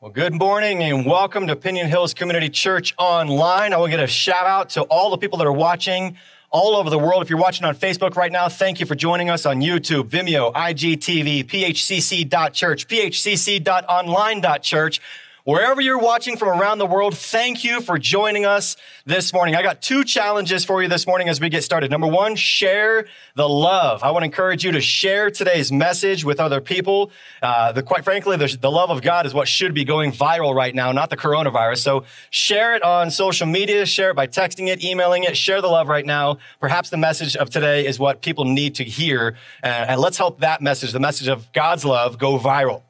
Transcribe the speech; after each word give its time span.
Well, 0.00 0.12
good 0.12 0.32
morning 0.32 0.84
and 0.84 1.04
welcome 1.04 1.48
to 1.48 1.56
Piñon 1.56 1.86
Hills 1.86 2.14
Community 2.14 2.48
Church 2.48 2.94
Online. 2.98 3.72
I 3.72 3.78
will 3.78 3.88
get 3.88 3.98
a 3.98 4.06
shout 4.06 4.46
out 4.46 4.68
to 4.70 4.82
all 4.82 5.10
the 5.10 5.18
people 5.18 5.38
that 5.38 5.46
are 5.48 5.52
watching 5.52 6.16
all 6.50 6.76
over 6.76 6.88
the 6.88 7.00
world. 7.00 7.20
If 7.20 7.28
you're 7.28 7.40
watching 7.40 7.66
on 7.66 7.74
Facebook 7.74 8.14
right 8.14 8.30
now, 8.30 8.48
thank 8.48 8.78
you 8.78 8.86
for 8.86 8.94
joining 8.94 9.28
us 9.28 9.44
on 9.44 9.60
YouTube, 9.60 10.04
Vimeo, 10.04 10.54
IGTV, 10.54 11.46
phcc.church, 11.46 12.86
phcc.online.church. 12.86 15.00
Wherever 15.48 15.80
you're 15.80 15.98
watching 15.98 16.36
from 16.36 16.50
around 16.60 16.76
the 16.76 16.84
world, 16.84 17.16
thank 17.16 17.64
you 17.64 17.80
for 17.80 17.96
joining 17.98 18.44
us 18.44 18.76
this 19.06 19.32
morning. 19.32 19.54
I 19.54 19.62
got 19.62 19.80
two 19.80 20.04
challenges 20.04 20.62
for 20.62 20.82
you 20.82 20.90
this 20.90 21.06
morning 21.06 21.30
as 21.30 21.40
we 21.40 21.48
get 21.48 21.64
started. 21.64 21.90
Number 21.90 22.06
one, 22.06 22.36
share 22.36 23.06
the 23.34 23.48
love. 23.48 24.02
I 24.02 24.10
want 24.10 24.24
to 24.24 24.26
encourage 24.26 24.62
you 24.62 24.72
to 24.72 24.82
share 24.82 25.30
today's 25.30 25.72
message 25.72 26.22
with 26.22 26.38
other 26.38 26.60
people. 26.60 27.10
Uh, 27.40 27.72
the, 27.72 27.82
quite 27.82 28.04
frankly, 28.04 28.36
the, 28.36 28.58
the 28.60 28.70
love 28.70 28.90
of 28.90 29.00
God 29.00 29.24
is 29.24 29.32
what 29.32 29.48
should 29.48 29.72
be 29.72 29.84
going 29.84 30.12
viral 30.12 30.54
right 30.54 30.74
now, 30.74 30.92
not 30.92 31.08
the 31.08 31.16
coronavirus. 31.16 31.78
So 31.78 32.04
share 32.28 32.76
it 32.76 32.82
on 32.82 33.10
social 33.10 33.46
media, 33.46 33.86
share 33.86 34.10
it 34.10 34.16
by 34.16 34.26
texting 34.26 34.68
it, 34.68 34.84
emailing 34.84 35.24
it, 35.24 35.34
share 35.34 35.62
the 35.62 35.68
love 35.68 35.88
right 35.88 36.04
now. 36.04 36.36
Perhaps 36.60 36.90
the 36.90 36.98
message 36.98 37.36
of 37.36 37.48
today 37.48 37.86
is 37.86 37.98
what 37.98 38.20
people 38.20 38.44
need 38.44 38.74
to 38.74 38.84
hear. 38.84 39.34
Uh, 39.64 39.68
and 39.68 39.98
let's 39.98 40.18
help 40.18 40.40
that 40.40 40.60
message, 40.60 40.92
the 40.92 41.00
message 41.00 41.28
of 41.28 41.50
God's 41.54 41.86
love, 41.86 42.18
go 42.18 42.38
viral. 42.38 42.82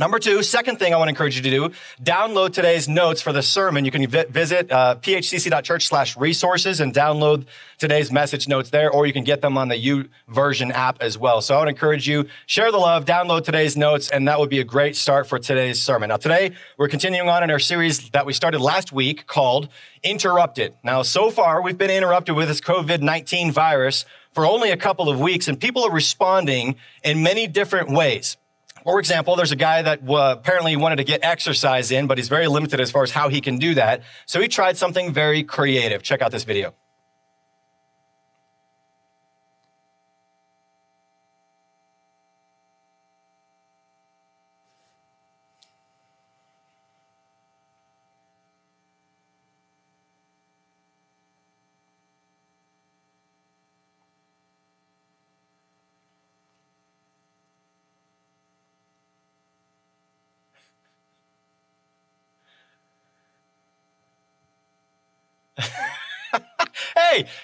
Number 0.00 0.18
two, 0.18 0.42
second 0.42 0.80
thing 0.80 0.92
I 0.92 0.96
want 0.96 1.06
to 1.06 1.10
encourage 1.10 1.36
you 1.36 1.42
to 1.42 1.50
do, 1.50 1.70
download 2.02 2.52
today's 2.52 2.88
notes 2.88 3.22
for 3.22 3.32
the 3.32 3.42
sermon. 3.42 3.84
You 3.84 3.92
can 3.92 4.04
vi- 4.08 4.24
visit 4.24 4.72
uh, 4.72 4.96
phcc.church 5.00 5.86
slash 5.86 6.16
resources 6.16 6.80
and 6.80 6.92
download 6.92 7.46
today's 7.78 8.10
message 8.10 8.48
notes 8.48 8.70
there, 8.70 8.90
or 8.90 9.06
you 9.06 9.12
can 9.12 9.22
get 9.22 9.40
them 9.40 9.56
on 9.56 9.68
the 9.68 9.76
YouVersion 9.76 10.72
app 10.72 11.00
as 11.00 11.16
well. 11.16 11.40
So 11.40 11.54
I 11.54 11.60
would 11.60 11.68
encourage 11.68 12.08
you, 12.08 12.26
share 12.46 12.72
the 12.72 12.78
love, 12.78 13.04
download 13.04 13.44
today's 13.44 13.76
notes, 13.76 14.10
and 14.10 14.26
that 14.26 14.40
would 14.40 14.50
be 14.50 14.58
a 14.58 14.64
great 14.64 14.96
start 14.96 15.28
for 15.28 15.38
today's 15.38 15.80
sermon. 15.80 16.08
Now, 16.08 16.16
today, 16.16 16.52
we're 16.76 16.88
continuing 16.88 17.28
on 17.28 17.44
in 17.44 17.50
our 17.52 17.60
series 17.60 18.10
that 18.10 18.26
we 18.26 18.32
started 18.32 18.60
last 18.60 18.90
week 18.90 19.28
called 19.28 19.68
Interrupted. 20.02 20.74
Now, 20.82 21.02
so 21.02 21.30
far, 21.30 21.62
we've 21.62 21.78
been 21.78 21.90
interrupted 21.90 22.34
with 22.34 22.48
this 22.48 22.60
COVID-19 22.60 23.52
virus 23.52 24.04
for 24.32 24.44
only 24.44 24.72
a 24.72 24.76
couple 24.76 25.08
of 25.08 25.20
weeks, 25.20 25.46
and 25.46 25.60
people 25.60 25.84
are 25.84 25.92
responding 25.92 26.74
in 27.04 27.22
many 27.22 27.46
different 27.46 27.90
ways. 27.90 28.36
For 28.84 28.98
example, 28.98 29.34
there's 29.34 29.50
a 29.50 29.56
guy 29.56 29.80
that 29.80 30.06
uh, 30.06 30.36
apparently 30.38 30.76
wanted 30.76 30.96
to 30.96 31.04
get 31.04 31.24
exercise 31.24 31.90
in, 31.90 32.06
but 32.06 32.18
he's 32.18 32.28
very 32.28 32.46
limited 32.46 32.80
as 32.80 32.90
far 32.90 33.02
as 33.02 33.10
how 33.10 33.30
he 33.30 33.40
can 33.40 33.56
do 33.56 33.74
that. 33.74 34.02
So 34.26 34.42
he 34.42 34.46
tried 34.46 34.76
something 34.76 35.10
very 35.12 35.42
creative. 35.42 36.02
Check 36.02 36.20
out 36.20 36.30
this 36.30 36.44
video. 36.44 36.74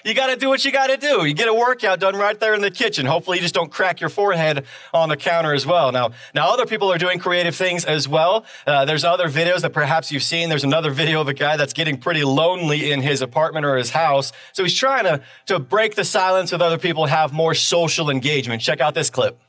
You 0.03 0.13
got 0.13 0.27
to 0.27 0.35
do 0.35 0.49
what 0.49 0.63
you 0.65 0.71
got 0.71 0.87
to 0.87 0.97
do. 0.97 1.25
You 1.25 1.33
get 1.33 1.47
a 1.47 1.53
workout 1.53 1.99
done 1.99 2.15
right 2.15 2.39
there 2.39 2.53
in 2.53 2.61
the 2.61 2.71
kitchen. 2.71 3.05
Hopefully, 3.05 3.37
you 3.37 3.41
just 3.41 3.53
don't 3.53 3.71
crack 3.71 3.99
your 3.99 4.09
forehead 4.09 4.65
on 4.93 5.09
the 5.09 5.17
counter 5.17 5.53
as 5.53 5.65
well. 5.65 5.91
Now, 5.91 6.11
now 6.33 6.49
other 6.49 6.65
people 6.65 6.91
are 6.91 6.97
doing 6.97 7.19
creative 7.19 7.55
things 7.55 7.85
as 7.85 8.07
well. 8.07 8.45
Uh, 8.65 8.85
there's 8.85 9.03
other 9.03 9.27
videos 9.29 9.61
that 9.61 9.73
perhaps 9.73 10.11
you've 10.11 10.23
seen. 10.23 10.49
There's 10.49 10.63
another 10.63 10.91
video 10.91 11.21
of 11.21 11.27
a 11.27 11.33
guy 11.33 11.57
that's 11.57 11.73
getting 11.73 11.97
pretty 11.97 12.23
lonely 12.23 12.91
in 12.91 13.01
his 13.01 13.21
apartment 13.21 13.65
or 13.65 13.77
his 13.77 13.91
house. 13.91 14.31
So 14.53 14.63
he's 14.63 14.75
trying 14.75 15.03
to 15.03 15.21
to 15.47 15.59
break 15.59 15.95
the 15.95 16.05
silence 16.05 16.51
with 16.51 16.61
other 16.61 16.77
people, 16.77 17.05
have 17.05 17.33
more 17.33 17.53
social 17.53 18.09
engagement. 18.09 18.61
Check 18.61 18.81
out 18.81 18.93
this 18.93 19.09
clip. 19.09 19.39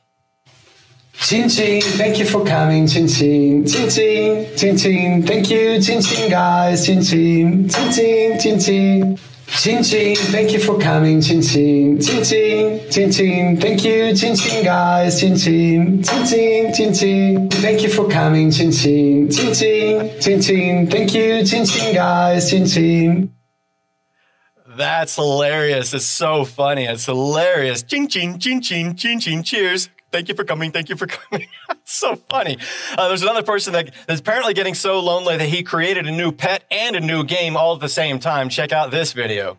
Chin 1.15 1.47
Chin, 1.47 1.81
thank 1.81 2.17
you 2.17 2.25
for 2.25 2.43
coming. 2.43 2.87
Chin 2.87 3.07
Chin, 3.07 3.65
Chin 3.65 3.89
Chin, 3.89 4.57
Chin 4.57 4.77
Chin, 4.77 5.25
thank 5.25 5.49
you. 5.49 5.81
Chin 5.81 6.01
Chin, 6.01 6.29
guys. 6.29 6.85
Chin 6.85 7.03
Chin, 7.03 7.69
Chin 7.69 7.91
Chin, 7.91 8.39
Chin 8.39 8.59
Chin. 8.59 9.19
Chin 9.57 9.83
Chin, 9.83 10.15
thank 10.15 10.51
you 10.51 10.59
for 10.59 10.77
coming. 10.79 11.21
Chin 11.21 11.41
Chin, 11.41 12.01
Chin 12.01 12.23
Chin, 12.23 12.91
Chin 12.91 13.11
Chin, 13.11 13.61
thank 13.61 13.83
you. 13.85 14.15
Chin 14.15 14.35
Chin, 14.35 14.63
guys. 14.63 15.19
Chin 15.19 15.37
Chin, 15.37 16.03
Chin 16.03 16.25
Chin, 16.25 16.73
Chin 16.73 16.93
Chin, 16.93 17.49
thank 17.49 17.81
you 17.83 17.89
for 17.89 18.09
coming. 18.09 18.51
Chin 18.51 18.71
Chin, 18.71 19.29
Chin 19.29 19.53
Chin, 19.53 20.19
Chin 20.19 20.41
Chin, 20.41 20.87
thank 20.89 21.13
you. 21.13 21.45
Chin 21.45 21.65
Chin, 21.65 21.93
guys. 21.93 22.49
Chin 22.49 22.65
Chin. 22.65 23.33
That's 24.75 25.15
hilarious. 25.15 25.93
It's 25.93 26.05
so 26.05 26.45
funny. 26.45 26.85
It's 26.85 27.05
hilarious. 27.05 27.83
Ching, 27.83 28.07
ching, 28.07 28.39
ching, 28.39 28.59
ching, 28.59 28.95
ching, 28.95 29.19
ching. 29.19 29.43
Cheers. 29.43 29.89
Thank 30.13 30.29
you 30.29 30.35
for 30.35 30.43
coming. 30.43 30.71
Thank 30.71 30.89
you 30.89 30.95
for 30.95 31.07
coming. 31.07 31.47
it's 31.71 31.91
so 31.91 32.15
funny. 32.29 32.59
Uh, 32.95 33.07
there's 33.07 33.23
another 33.23 33.41
person 33.41 33.73
that 33.73 33.91
is 34.07 34.19
apparently 34.19 34.53
getting 34.53 34.75
so 34.75 34.99
lonely 34.99 35.37
that 35.37 35.49
he 35.49 35.63
created 35.63 36.05
a 36.05 36.11
new 36.11 36.31
pet 36.31 36.63
and 36.69 36.95
a 36.95 36.99
new 36.99 37.23
game 37.23 37.57
all 37.57 37.73
at 37.73 37.81
the 37.81 37.89
same 37.89 38.19
time. 38.19 38.47
Check 38.47 38.71
out 38.71 38.91
this 38.91 39.11
video. 39.11 39.57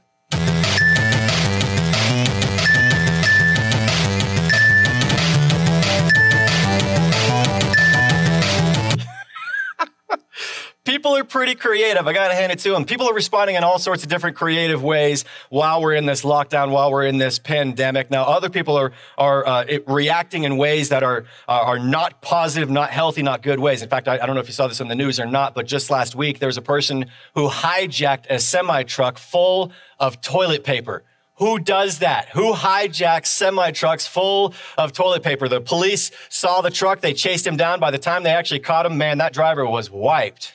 People 10.84 11.16
are 11.16 11.24
pretty 11.24 11.54
creative. 11.54 12.06
I 12.06 12.12
got 12.12 12.28
to 12.28 12.34
hand 12.34 12.52
it 12.52 12.58
to 12.60 12.70
them. 12.70 12.84
People 12.84 13.08
are 13.08 13.14
responding 13.14 13.56
in 13.56 13.64
all 13.64 13.78
sorts 13.78 14.02
of 14.02 14.10
different 14.10 14.36
creative 14.36 14.82
ways 14.82 15.24
while 15.48 15.80
we're 15.80 15.94
in 15.94 16.06
this 16.06 16.22
lockdown, 16.22 16.70
while 16.70 16.92
we're 16.92 17.06
in 17.06 17.18
this 17.18 17.38
pandemic. 17.38 18.10
Now, 18.10 18.24
other 18.24 18.50
people 18.50 18.76
are 18.76 18.92
are 19.16 19.46
uh, 19.46 19.64
reacting 19.86 20.44
in 20.44 20.56
ways 20.56 20.90
that 20.90 21.02
are 21.02 21.24
are 21.48 21.78
not 21.78 22.20
positive, 22.20 22.70
not 22.70 22.90
healthy, 22.90 23.22
not 23.22 23.42
good 23.42 23.58
ways. 23.58 23.82
In 23.82 23.88
fact, 23.88 24.08
I, 24.08 24.18
I 24.18 24.26
don't 24.26 24.34
know 24.34 24.40
if 24.40 24.48
you 24.48 24.52
saw 24.52 24.68
this 24.68 24.80
in 24.80 24.88
the 24.88 24.94
news 24.94 25.18
or 25.18 25.26
not, 25.26 25.54
but 25.54 25.66
just 25.66 25.90
last 25.90 26.14
week 26.14 26.38
there 26.38 26.48
was 26.48 26.58
a 26.58 26.62
person 26.62 27.06
who 27.34 27.48
hijacked 27.48 28.26
a 28.28 28.38
semi 28.38 28.82
truck 28.82 29.18
full 29.18 29.72
of 29.98 30.20
toilet 30.20 30.64
paper. 30.64 31.02
Who 31.38 31.58
does 31.58 31.98
that? 31.98 32.28
Who 32.28 32.52
hijacks 32.52 33.26
semi 33.26 33.72
trucks 33.72 34.06
full 34.06 34.54
of 34.78 34.92
toilet 34.92 35.24
paper? 35.24 35.48
The 35.48 35.60
police 35.60 36.12
saw 36.28 36.60
the 36.60 36.70
truck. 36.70 37.00
They 37.00 37.12
chased 37.12 37.44
him 37.44 37.56
down. 37.56 37.80
By 37.80 37.90
the 37.90 37.98
time 37.98 38.22
they 38.22 38.30
actually 38.30 38.60
caught 38.60 38.86
him, 38.86 38.98
man, 38.98 39.18
that 39.18 39.32
driver 39.32 39.66
was 39.66 39.90
wiped. 39.90 40.52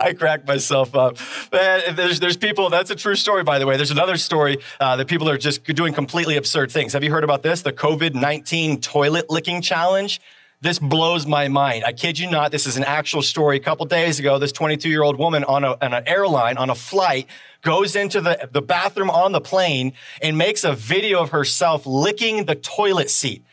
I 0.00 0.12
crack 0.12 0.46
myself 0.46 0.94
up. 0.94 1.18
Man, 1.52 1.94
there's, 1.94 2.20
there's 2.20 2.36
people, 2.36 2.68
that's 2.70 2.90
a 2.90 2.94
true 2.94 3.14
story, 3.14 3.42
by 3.42 3.58
the 3.58 3.66
way. 3.66 3.76
There's 3.76 3.90
another 3.90 4.16
story 4.16 4.58
uh, 4.80 4.96
that 4.96 5.08
people 5.08 5.28
are 5.28 5.38
just 5.38 5.64
doing 5.64 5.94
completely 5.94 6.36
absurd 6.36 6.70
things. 6.70 6.92
Have 6.92 7.02
you 7.02 7.10
heard 7.10 7.24
about 7.24 7.42
this? 7.42 7.62
The 7.62 7.72
COVID 7.72 8.14
19 8.14 8.80
toilet 8.80 9.30
licking 9.30 9.62
challenge? 9.62 10.20
This 10.60 10.78
blows 10.78 11.26
my 11.26 11.48
mind. 11.48 11.84
I 11.84 11.92
kid 11.92 12.18
you 12.18 12.30
not. 12.30 12.50
This 12.50 12.66
is 12.66 12.78
an 12.78 12.84
actual 12.84 13.20
story. 13.20 13.58
A 13.58 13.60
couple 13.60 13.84
days 13.84 14.18
ago, 14.18 14.38
this 14.38 14.52
22 14.52 14.88
year 14.88 15.02
old 15.02 15.18
woman 15.18 15.44
on, 15.44 15.62
a, 15.62 15.76
on 15.82 15.92
an 15.92 16.04
airline, 16.06 16.56
on 16.56 16.70
a 16.70 16.74
flight, 16.74 17.26
goes 17.60 17.96
into 17.96 18.20
the, 18.20 18.48
the 18.50 18.62
bathroom 18.62 19.10
on 19.10 19.32
the 19.32 19.40
plane 19.40 19.92
and 20.22 20.38
makes 20.38 20.64
a 20.64 20.72
video 20.72 21.20
of 21.20 21.30
herself 21.30 21.84
licking 21.86 22.46
the 22.46 22.54
toilet 22.54 23.10
seat 23.10 23.44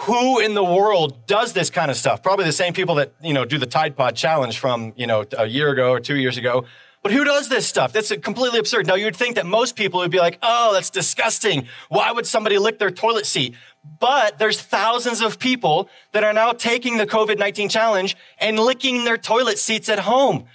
who 0.00 0.40
in 0.40 0.54
the 0.54 0.64
world 0.64 1.26
does 1.26 1.52
this 1.54 1.70
kind 1.70 1.90
of 1.90 1.96
stuff? 1.96 2.22
Probably 2.22 2.44
the 2.44 2.52
same 2.52 2.74
people 2.74 2.96
that, 2.96 3.14
you 3.22 3.32
know, 3.32 3.44
do 3.44 3.58
the 3.58 3.66
Tide 3.66 3.96
Pod 3.96 4.14
challenge 4.14 4.58
from, 4.58 4.92
you 4.96 5.06
know, 5.06 5.24
a 5.38 5.46
year 5.46 5.70
ago 5.70 5.90
or 5.90 6.00
two 6.00 6.16
years 6.16 6.36
ago. 6.36 6.64
But 7.02 7.12
who 7.12 7.24
does 7.24 7.48
this 7.48 7.66
stuff? 7.66 7.92
That's 7.92 8.14
completely 8.16 8.58
absurd. 8.58 8.86
Now, 8.86 8.96
you'd 8.96 9.16
think 9.16 9.36
that 9.36 9.46
most 9.46 9.76
people 9.76 10.00
would 10.00 10.10
be 10.10 10.18
like, 10.18 10.38
oh, 10.42 10.72
that's 10.74 10.90
disgusting. 10.90 11.66
Why 11.88 12.10
would 12.12 12.26
somebody 12.26 12.58
lick 12.58 12.78
their 12.78 12.90
toilet 12.90 13.26
seat? 13.26 13.54
But 14.00 14.38
there's 14.38 14.60
thousands 14.60 15.20
of 15.20 15.38
people 15.38 15.88
that 16.12 16.24
are 16.24 16.32
now 16.32 16.52
taking 16.52 16.98
the 16.98 17.06
COVID 17.06 17.38
19 17.38 17.68
challenge 17.68 18.16
and 18.38 18.58
licking 18.58 19.04
their 19.04 19.16
toilet 19.16 19.58
seats 19.58 19.88
at 19.88 20.00
home. 20.00 20.46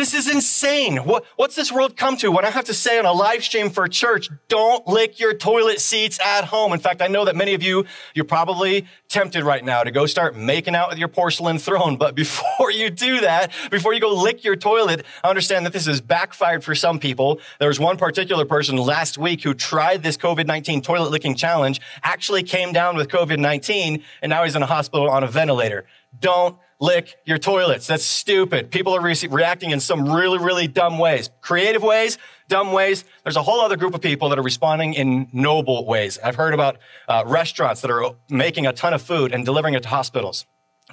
This 0.00 0.14
is 0.14 0.30
insane. 0.30 0.96
What, 0.96 1.26
what's 1.36 1.54
this 1.54 1.70
world 1.70 1.94
come 1.94 2.16
to 2.16 2.32
when 2.32 2.46
I 2.46 2.48
have 2.48 2.64
to 2.64 2.72
say 2.72 2.98
on 2.98 3.04
a 3.04 3.12
live 3.12 3.44
stream 3.44 3.68
for 3.68 3.86
church, 3.86 4.30
don't 4.48 4.86
lick 4.86 5.20
your 5.20 5.34
toilet 5.34 5.78
seats 5.78 6.18
at 6.24 6.44
home? 6.44 6.72
In 6.72 6.78
fact, 6.78 7.02
I 7.02 7.06
know 7.06 7.26
that 7.26 7.36
many 7.36 7.52
of 7.52 7.62
you, 7.62 7.84
you're 8.14 8.24
probably 8.24 8.86
tempted 9.08 9.44
right 9.44 9.62
now 9.62 9.82
to 9.82 9.90
go 9.90 10.06
start 10.06 10.34
making 10.34 10.74
out 10.74 10.88
with 10.88 10.96
your 10.96 11.08
porcelain 11.08 11.58
throne. 11.58 11.98
But 11.98 12.14
before 12.24 12.70
you 12.70 12.88
do 12.88 13.20
that, 13.20 13.52
before 13.70 13.92
you 13.92 14.00
go 14.00 14.14
lick 14.14 14.42
your 14.42 14.56
toilet, 14.56 15.04
understand 15.22 15.66
that 15.66 15.74
this 15.74 15.84
has 15.84 16.00
backfired 16.00 16.64
for 16.64 16.74
some 16.74 16.98
people. 16.98 17.38
There 17.58 17.68
was 17.68 17.78
one 17.78 17.98
particular 17.98 18.46
person 18.46 18.78
last 18.78 19.18
week 19.18 19.42
who 19.42 19.52
tried 19.52 20.02
this 20.02 20.16
COVID-19 20.16 20.82
toilet 20.82 21.10
licking 21.10 21.34
challenge, 21.34 21.78
actually 22.02 22.42
came 22.42 22.72
down 22.72 22.96
with 22.96 23.08
COVID-19, 23.08 24.02
and 24.22 24.30
now 24.30 24.44
he's 24.44 24.56
in 24.56 24.62
a 24.62 24.66
hospital 24.66 25.10
on 25.10 25.24
a 25.24 25.28
ventilator. 25.28 25.84
Don't 26.18 26.56
lick 26.80 27.14
your 27.24 27.38
toilets. 27.38 27.86
That's 27.86 28.04
stupid. 28.04 28.70
People 28.70 28.94
are 28.94 29.00
re- 29.00 29.14
reacting 29.30 29.70
in 29.70 29.80
some 29.80 30.10
really, 30.12 30.38
really 30.38 30.66
dumb 30.66 30.98
ways. 30.98 31.30
Creative 31.40 31.82
ways, 31.82 32.18
dumb 32.48 32.72
ways. 32.72 33.04
There's 33.22 33.36
a 33.36 33.42
whole 33.42 33.60
other 33.60 33.76
group 33.76 33.94
of 33.94 34.00
people 34.00 34.28
that 34.30 34.38
are 34.38 34.42
responding 34.42 34.94
in 34.94 35.28
noble 35.32 35.86
ways. 35.86 36.18
I've 36.22 36.36
heard 36.36 36.54
about 36.54 36.78
uh, 37.06 37.22
restaurants 37.26 37.80
that 37.82 37.90
are 37.90 38.14
making 38.28 38.66
a 38.66 38.72
ton 38.72 38.92
of 38.94 39.02
food 39.02 39.32
and 39.32 39.44
delivering 39.44 39.74
it 39.74 39.82
to 39.84 39.88
hospitals. 39.88 40.46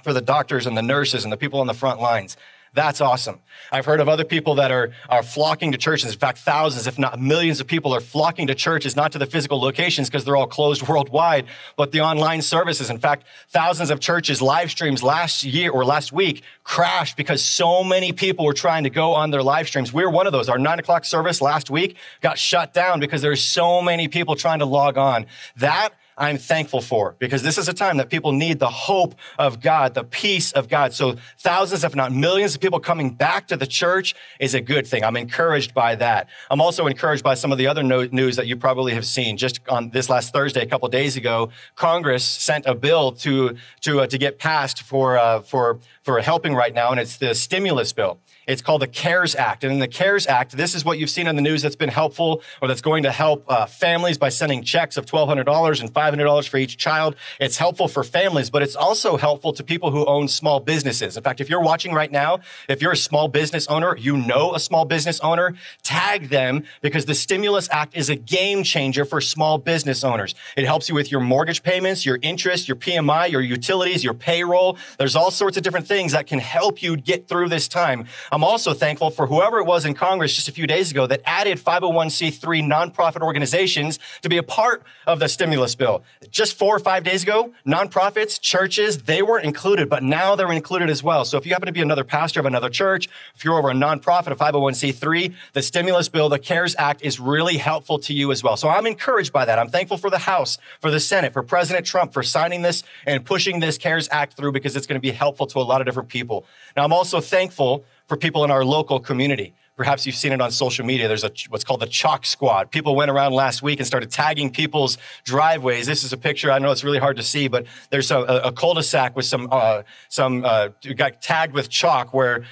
for 0.04 0.14
the 0.14 0.22
doctors 0.22 0.68
and 0.68 0.78
the 0.78 0.82
nurses 0.84 1.24
and 1.24 1.34
the 1.34 1.38
people 1.38 1.60
on 1.60 1.68
the 1.68 1.74
front 1.74 2.00
lines. 2.00 2.38
That's 2.74 3.02
awesome. 3.02 3.40
I've 3.72 3.86
heard 3.86 4.00
of 4.00 4.08
other 4.08 4.24
people 4.24 4.56
that 4.56 4.72
are, 4.72 4.92
are 5.10 5.24
flocking 5.24 5.72
to 5.72 5.78
churches. 5.78 6.14
In 6.14 6.20
fact, 6.20 6.38
thousands, 6.40 6.88
if 6.88 7.00
not 7.00 7.20
millions 7.20 7.60
of 7.60 7.68
people 7.68 7.94
are 7.94 8.00
flocking 8.00 8.48
to 8.48 8.56
churches, 8.56 8.96
not 8.96 9.12
to 9.14 9.18
the 9.18 9.26
physical 9.26 9.60
locations 9.60 10.10
because 10.10 10.26
they're 10.26 10.36
all 10.36 10.48
closed 10.48 10.88
worldwide, 10.88 11.46
but 11.76 11.92
the 11.92 12.02
online 12.02 12.42
services. 12.42 12.90
In 12.90 12.98
fact, 12.98 13.26
thousands 13.50 13.90
of 13.90 14.00
churches 14.00 14.42
live 14.42 14.72
streams 14.72 15.04
last 15.04 15.44
year 15.44 15.72
or 15.72 15.84
last 15.86 16.12
week 16.12 16.44
crashed 16.64 17.18
because 17.18 17.44
so 17.44 17.84
many 17.84 18.12
people 18.12 18.46
were 18.46 18.54
trying 18.54 18.84
to 18.84 18.90
go 18.90 19.14
on 19.14 19.32
their 19.32 19.44
live 19.44 19.68
streams. 19.68 19.94
We 19.94 20.04
are 20.04 20.10
one 20.10 20.28
of 20.28 20.34
those. 20.34 20.50
Our 20.50 20.58
nine 20.58 20.80
o'clock 20.80 21.06
service 21.06 21.42
last 21.42 21.70
week 21.70 21.98
got 22.22 22.38
shut 22.38 22.74
down 22.74 23.00
because 23.00 23.22
there's 23.22 23.44
so 23.44 23.82
many 23.82 24.08
people 24.08 24.36
trying 24.36 24.60
to 24.60 24.66
log 24.66 24.98
on. 24.98 25.26
That 25.56 25.94
I'm 26.18 26.38
thankful 26.38 26.82
for 26.82 27.16
because 27.20 27.44
this 27.44 27.60
is 27.60 27.68
a 27.68 27.74
time 27.74 27.98
that 27.98 28.10
people 28.10 28.32
need 28.32 28.58
the 28.58 28.70
hope 28.70 29.14
of 29.38 29.62
God, 29.62 29.94
the 29.94 30.04
peace 30.04 30.52
of 30.52 30.68
God. 30.68 30.94
So 30.94 31.16
thousands, 31.38 31.84
if 31.84 31.96
not 31.96 32.12
millions 32.12 32.56
of 32.56 32.62
people 32.62 32.80
coming 32.80 33.12
back 33.14 33.48
to 33.50 33.58
the 33.58 33.68
church 33.68 34.16
is 34.40 34.56
a 34.56 34.62
good 34.62 34.88
thing. 34.88 35.04
I'm 35.04 35.16
encouraged 35.16 35.76
by 35.76 35.94
that. 35.96 36.28
I'm 36.50 36.60
also 36.60 36.88
encouraged 36.88 37.24
by 37.24 37.36
some 37.36 37.52
of 37.52 37.60
the 37.60 37.68
other 37.68 37.84
news 37.84 38.36
that 38.36 38.48
you 38.48 38.58
probably 38.58 38.96
have 38.96 39.06
seen. 39.06 39.38
Just 39.38 39.60
on 39.70 39.90
this 39.92 40.10
last 40.10 40.34
Thursday, 40.34 40.64
a 40.64 40.66
couple 40.66 40.88
days 40.90 41.18
ago, 41.18 41.50
Congress 41.76 42.24
sent 42.24 42.66
a 42.66 42.74
bill 42.74 43.12
to, 43.12 43.56
to, 43.82 44.02
uh, 44.02 44.08
to 44.08 44.18
get 44.18 44.40
passed 44.40 44.82
for, 44.82 45.18
uh, 45.20 45.42
for, 45.42 45.80
for 46.02 46.20
helping 46.20 46.56
right 46.56 46.74
now, 46.74 46.90
and 46.90 47.00
it's 47.00 47.18
the 47.18 47.36
stimulus 47.36 47.94
bill. 47.94 48.18
It's 48.48 48.62
called 48.62 48.82
the 48.82 48.88
CARES 48.88 49.36
Act. 49.36 49.64
And 49.64 49.74
in 49.74 49.80
the 49.80 49.88
CARES 49.88 50.26
Act, 50.26 50.56
this 50.56 50.74
is 50.74 50.86
what 50.86 50.98
you've 50.98 51.10
seen 51.10 51.28
on 51.28 51.36
the 51.36 51.42
news 51.42 51.62
that's 51.62 51.76
been 51.76 51.90
helpful 51.90 52.42
or 52.62 52.68
that's 52.70 52.82
going 52.82 53.04
to 53.04 53.12
help 53.12 53.44
uh, 53.50 53.66
families 53.66 54.18
by 54.18 54.30
sending 54.30 54.64
checks 54.64 54.96
of 54.96 55.06
$1,200 55.06 55.82
and 55.82 55.94
$500 55.94 56.48
for 56.48 56.58
each 56.58 56.78
child. 56.78 57.16
It's 57.42 57.58
helpful 57.58 57.90
for 57.90 58.04
families, 58.06 58.50
but 58.50 58.64
it's 58.64 58.76
also 58.76 59.18
helpful 59.18 59.52
to 59.52 59.64
people 59.64 59.92
who 59.92 60.06
own 60.06 60.30
small 60.30 60.62
businesses. 60.62 61.18
In 61.18 61.24
fact, 61.24 61.42
if 61.42 61.50
you're 61.50 61.62
watching 61.62 61.94
right 61.94 62.12
now, 62.12 62.40
if 62.70 62.82
you're 62.82 62.94
a 62.94 62.98
small 62.98 63.28
business 63.28 63.68
owner, 63.68 63.98
you 63.98 64.16
know 64.16 64.56
a 64.56 64.60
small 64.60 64.86
business 64.86 65.20
owner, 65.20 65.54
tag 65.84 66.30
them 66.30 66.64
because 66.82 67.06
the 67.06 67.16
Stimulus 67.16 67.68
Act 67.70 67.98
is 67.98 68.10
a 68.10 68.16
game 68.16 68.64
changer 68.64 69.04
for 69.04 69.20
small 69.20 69.58
business 69.58 70.06
owners. 70.06 70.36
It 70.56 70.64
helps 70.64 70.88
you 70.88 70.96
with 70.96 71.12
your 71.12 71.20
mortgage 71.20 71.64
payments, 71.64 72.06
your 72.06 72.18
interest, 72.22 72.70
your 72.70 72.78
PMI, 72.78 73.30
your 73.30 73.42
utilities, 73.42 74.06
your 74.06 74.14
payroll. 74.14 74.78
There's 74.98 75.18
all 75.18 75.32
sorts 75.32 75.58
of 75.58 75.64
different 75.64 75.88
things 75.88 76.14
that 76.14 76.28
can 76.28 76.40
help 76.40 76.82
you 76.82 76.96
get 76.96 77.28
through 77.28 77.50
this 77.50 77.68
time. 77.68 78.06
I'm 78.32 78.37
also 78.44 78.74
thankful 78.74 79.10
for 79.10 79.28
whoever 79.28 79.60
it 79.60 79.66
was 79.66 79.86
in 79.86 79.94
Congress 79.94 80.34
just 80.36 80.48
a 80.48 80.52
few 80.52 80.68
days 80.68 80.92
ago 80.92 81.08
that 81.08 81.22
added 81.26 81.58
501c3 81.58 82.64
nonprofit 82.64 83.22
organizations 83.22 84.00
to 84.22 84.30
be 84.30 84.38
a 84.38 84.44
part 84.44 84.84
of 85.06 85.20
the 85.20 85.28
stimulus 85.28 85.76
bill. 85.76 86.04
Just 86.30 86.58
four 86.58 86.76
or 86.76 86.80
five 86.80 87.04
days 87.04 87.24
ago, 87.24 87.54
nonprofits, 87.66 88.40
churches, 88.40 89.04
they 89.04 89.22
weren't 89.22 89.46
included, 89.46 89.90
but 89.90 90.04
now 90.04 90.36
they're 90.36 90.52
included 90.52 90.90
as 90.90 91.02
well. 91.02 91.26
So 91.26 91.38
if 91.38 91.46
you 91.46 91.54
happen 91.54 91.68
to 91.68 91.72
be 91.72 91.82
another 91.82 92.04
pastor 92.04 92.40
of 92.40 92.46
another 92.46 92.70
church, 92.70 93.08
if 93.36 93.46
you're 93.46 93.58
over 93.58 93.70
a 93.70 93.74
nonprofit, 93.74 94.32
a 94.32 94.36
501c3, 94.36 95.34
the 95.54 95.62
stimulus 95.62 96.10
bill, 96.10 96.30
the 96.30 96.40
CARES 96.40 96.76
Act 96.78 97.02
is 97.02 97.20
really 97.20 97.58
helpful 97.58 98.00
to 98.00 98.14
you 98.14 98.32
as 98.32 98.44
well. 98.44 98.58
So 98.58 98.70
I'm 98.70 98.86
encouraged 98.86 99.32
by 99.32 99.46
that. 99.46 99.60
I'm 99.60 99.70
thankful 99.70 99.98
for 99.98 100.10
the 100.10 100.20
House, 100.20 100.58
for 100.82 100.92
the 100.92 101.00
Senate, 101.00 101.34
for 101.34 101.44
President 101.44 101.86
Trump 101.86 102.14
for 102.14 102.24
signing 102.24 102.62
this 102.62 102.84
and 103.06 103.26
pushing 103.26 103.60
this 103.60 103.78
CARES 103.78 104.10
Act 104.12 104.36
through 104.36 104.52
because 104.52 104.76
it's 104.76 104.88
going 104.88 105.00
to 105.00 105.02
be 105.02 105.12
helpful 105.12 105.48
to 105.48 105.60
a 105.60 105.62
lot 105.62 105.82
of 105.82 105.86
different 105.86 106.10
people. 106.10 106.46
Now, 106.76 106.84
I'm 106.84 106.94
also 106.94 107.22
thankful 107.22 107.86
for 108.08 108.18
people 108.18 108.44
in 108.44 108.52
our 108.52 108.64
local 108.64 109.00
community. 109.00 109.54
Perhaps 109.76 110.08
you've 110.08 110.16
seen 110.16 110.32
it 110.32 110.42
on 110.42 110.50
social 110.50 110.84
media. 110.86 111.08
There's 111.08 111.24
a, 111.24 111.32
what's 111.50 111.64
called 111.64 111.82
the 111.82 111.88
Chalk 111.88 112.26
Squad. 112.26 112.72
People 112.72 112.96
went 112.96 113.12
around 113.12 113.34
last 113.34 113.62
week 113.62 113.80
and 113.80 113.86
started 113.86 114.10
tagging 114.10 114.50
people's 114.50 114.98
driveways. 115.24 115.86
This 115.86 116.04
is 116.04 116.12
a 116.14 116.18
picture. 116.18 116.52
I 116.52 116.58
know 116.58 116.72
it's 116.72 116.84
really 116.84 116.98
hard 116.98 117.18
to 117.18 117.24
see, 117.24 117.48
but 117.48 117.68
there's 117.92 118.10
a, 118.10 118.20
a 118.20 118.52
cul-de-sac 118.52 119.16
with 119.16 119.26
some 119.26 119.48
uh, 119.52 119.84
some 120.10 120.44
uh, 120.44 120.70
got 120.96 121.22
tagged 121.22 121.54
with 121.54 121.70
chalk 121.70 122.12
where 122.12 122.44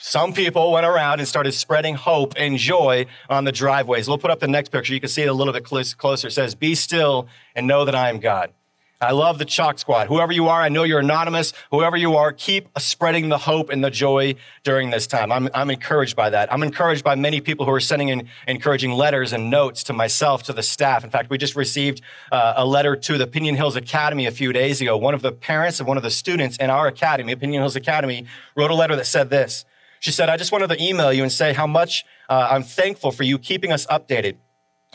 some 0.00 0.32
people 0.32 0.72
went 0.72 0.86
around 0.86 1.20
and 1.20 1.28
started 1.28 1.52
spreading 1.52 1.94
hope 1.94 2.34
and 2.36 2.58
joy 2.58 3.06
on 3.30 3.44
the 3.44 3.52
driveways. 3.52 4.08
We'll 4.08 4.18
put 4.18 4.32
up 4.32 4.40
the 4.40 4.48
next 4.48 4.70
picture. 4.70 4.92
You 4.92 5.00
can 5.00 5.08
see 5.08 5.22
it 5.22 5.28
a 5.28 5.32
little 5.32 5.52
bit 5.52 5.64
closer. 5.64 6.26
It 6.26 6.32
says, 6.32 6.56
"Be 6.56 6.74
still 6.74 7.28
and 7.54 7.68
know 7.68 7.84
that 7.84 7.94
I 7.94 8.08
am 8.08 8.18
God." 8.18 8.52
I 8.98 9.12
love 9.12 9.38
the 9.38 9.44
Chalk 9.44 9.78
Squad. 9.78 10.06
Whoever 10.06 10.32
you 10.32 10.48
are, 10.48 10.62
I 10.62 10.70
know 10.70 10.82
you're 10.82 11.00
anonymous. 11.00 11.52
Whoever 11.70 11.98
you 11.98 12.16
are, 12.16 12.32
keep 12.32 12.70
spreading 12.78 13.28
the 13.28 13.36
hope 13.36 13.68
and 13.68 13.84
the 13.84 13.90
joy 13.90 14.36
during 14.64 14.88
this 14.88 15.06
time. 15.06 15.30
I'm, 15.30 15.50
I'm 15.52 15.68
encouraged 15.68 16.16
by 16.16 16.30
that. 16.30 16.50
I'm 16.50 16.62
encouraged 16.62 17.04
by 17.04 17.14
many 17.14 17.42
people 17.42 17.66
who 17.66 17.72
are 17.72 17.80
sending 17.80 18.08
in 18.08 18.26
encouraging 18.48 18.92
letters 18.92 19.34
and 19.34 19.50
notes 19.50 19.82
to 19.84 19.92
myself, 19.92 20.44
to 20.44 20.54
the 20.54 20.62
staff. 20.62 21.04
In 21.04 21.10
fact, 21.10 21.28
we 21.28 21.36
just 21.36 21.56
received 21.56 22.00
uh, 22.32 22.54
a 22.56 22.64
letter 22.64 22.96
to 22.96 23.18
the 23.18 23.26
Piñon 23.26 23.54
Hills 23.54 23.76
Academy 23.76 24.24
a 24.24 24.30
few 24.30 24.50
days 24.50 24.80
ago. 24.80 24.96
One 24.96 25.12
of 25.12 25.20
the 25.20 25.32
parents 25.32 25.78
of 25.78 25.86
one 25.86 25.98
of 25.98 26.02
the 26.02 26.10
students 26.10 26.56
in 26.56 26.70
our 26.70 26.86
academy, 26.86 27.36
Piñon 27.36 27.58
Hills 27.58 27.76
Academy, 27.76 28.24
wrote 28.56 28.70
a 28.70 28.74
letter 28.74 28.96
that 28.96 29.06
said 29.06 29.28
this. 29.28 29.66
She 30.00 30.10
said, 30.10 30.30
I 30.30 30.38
just 30.38 30.52
wanted 30.52 30.68
to 30.68 30.82
email 30.82 31.12
you 31.12 31.22
and 31.22 31.30
say 31.30 31.52
how 31.52 31.66
much 31.66 32.06
uh, 32.30 32.48
I'm 32.50 32.62
thankful 32.62 33.10
for 33.10 33.24
you 33.24 33.38
keeping 33.38 33.72
us 33.72 33.84
updated. 33.86 34.36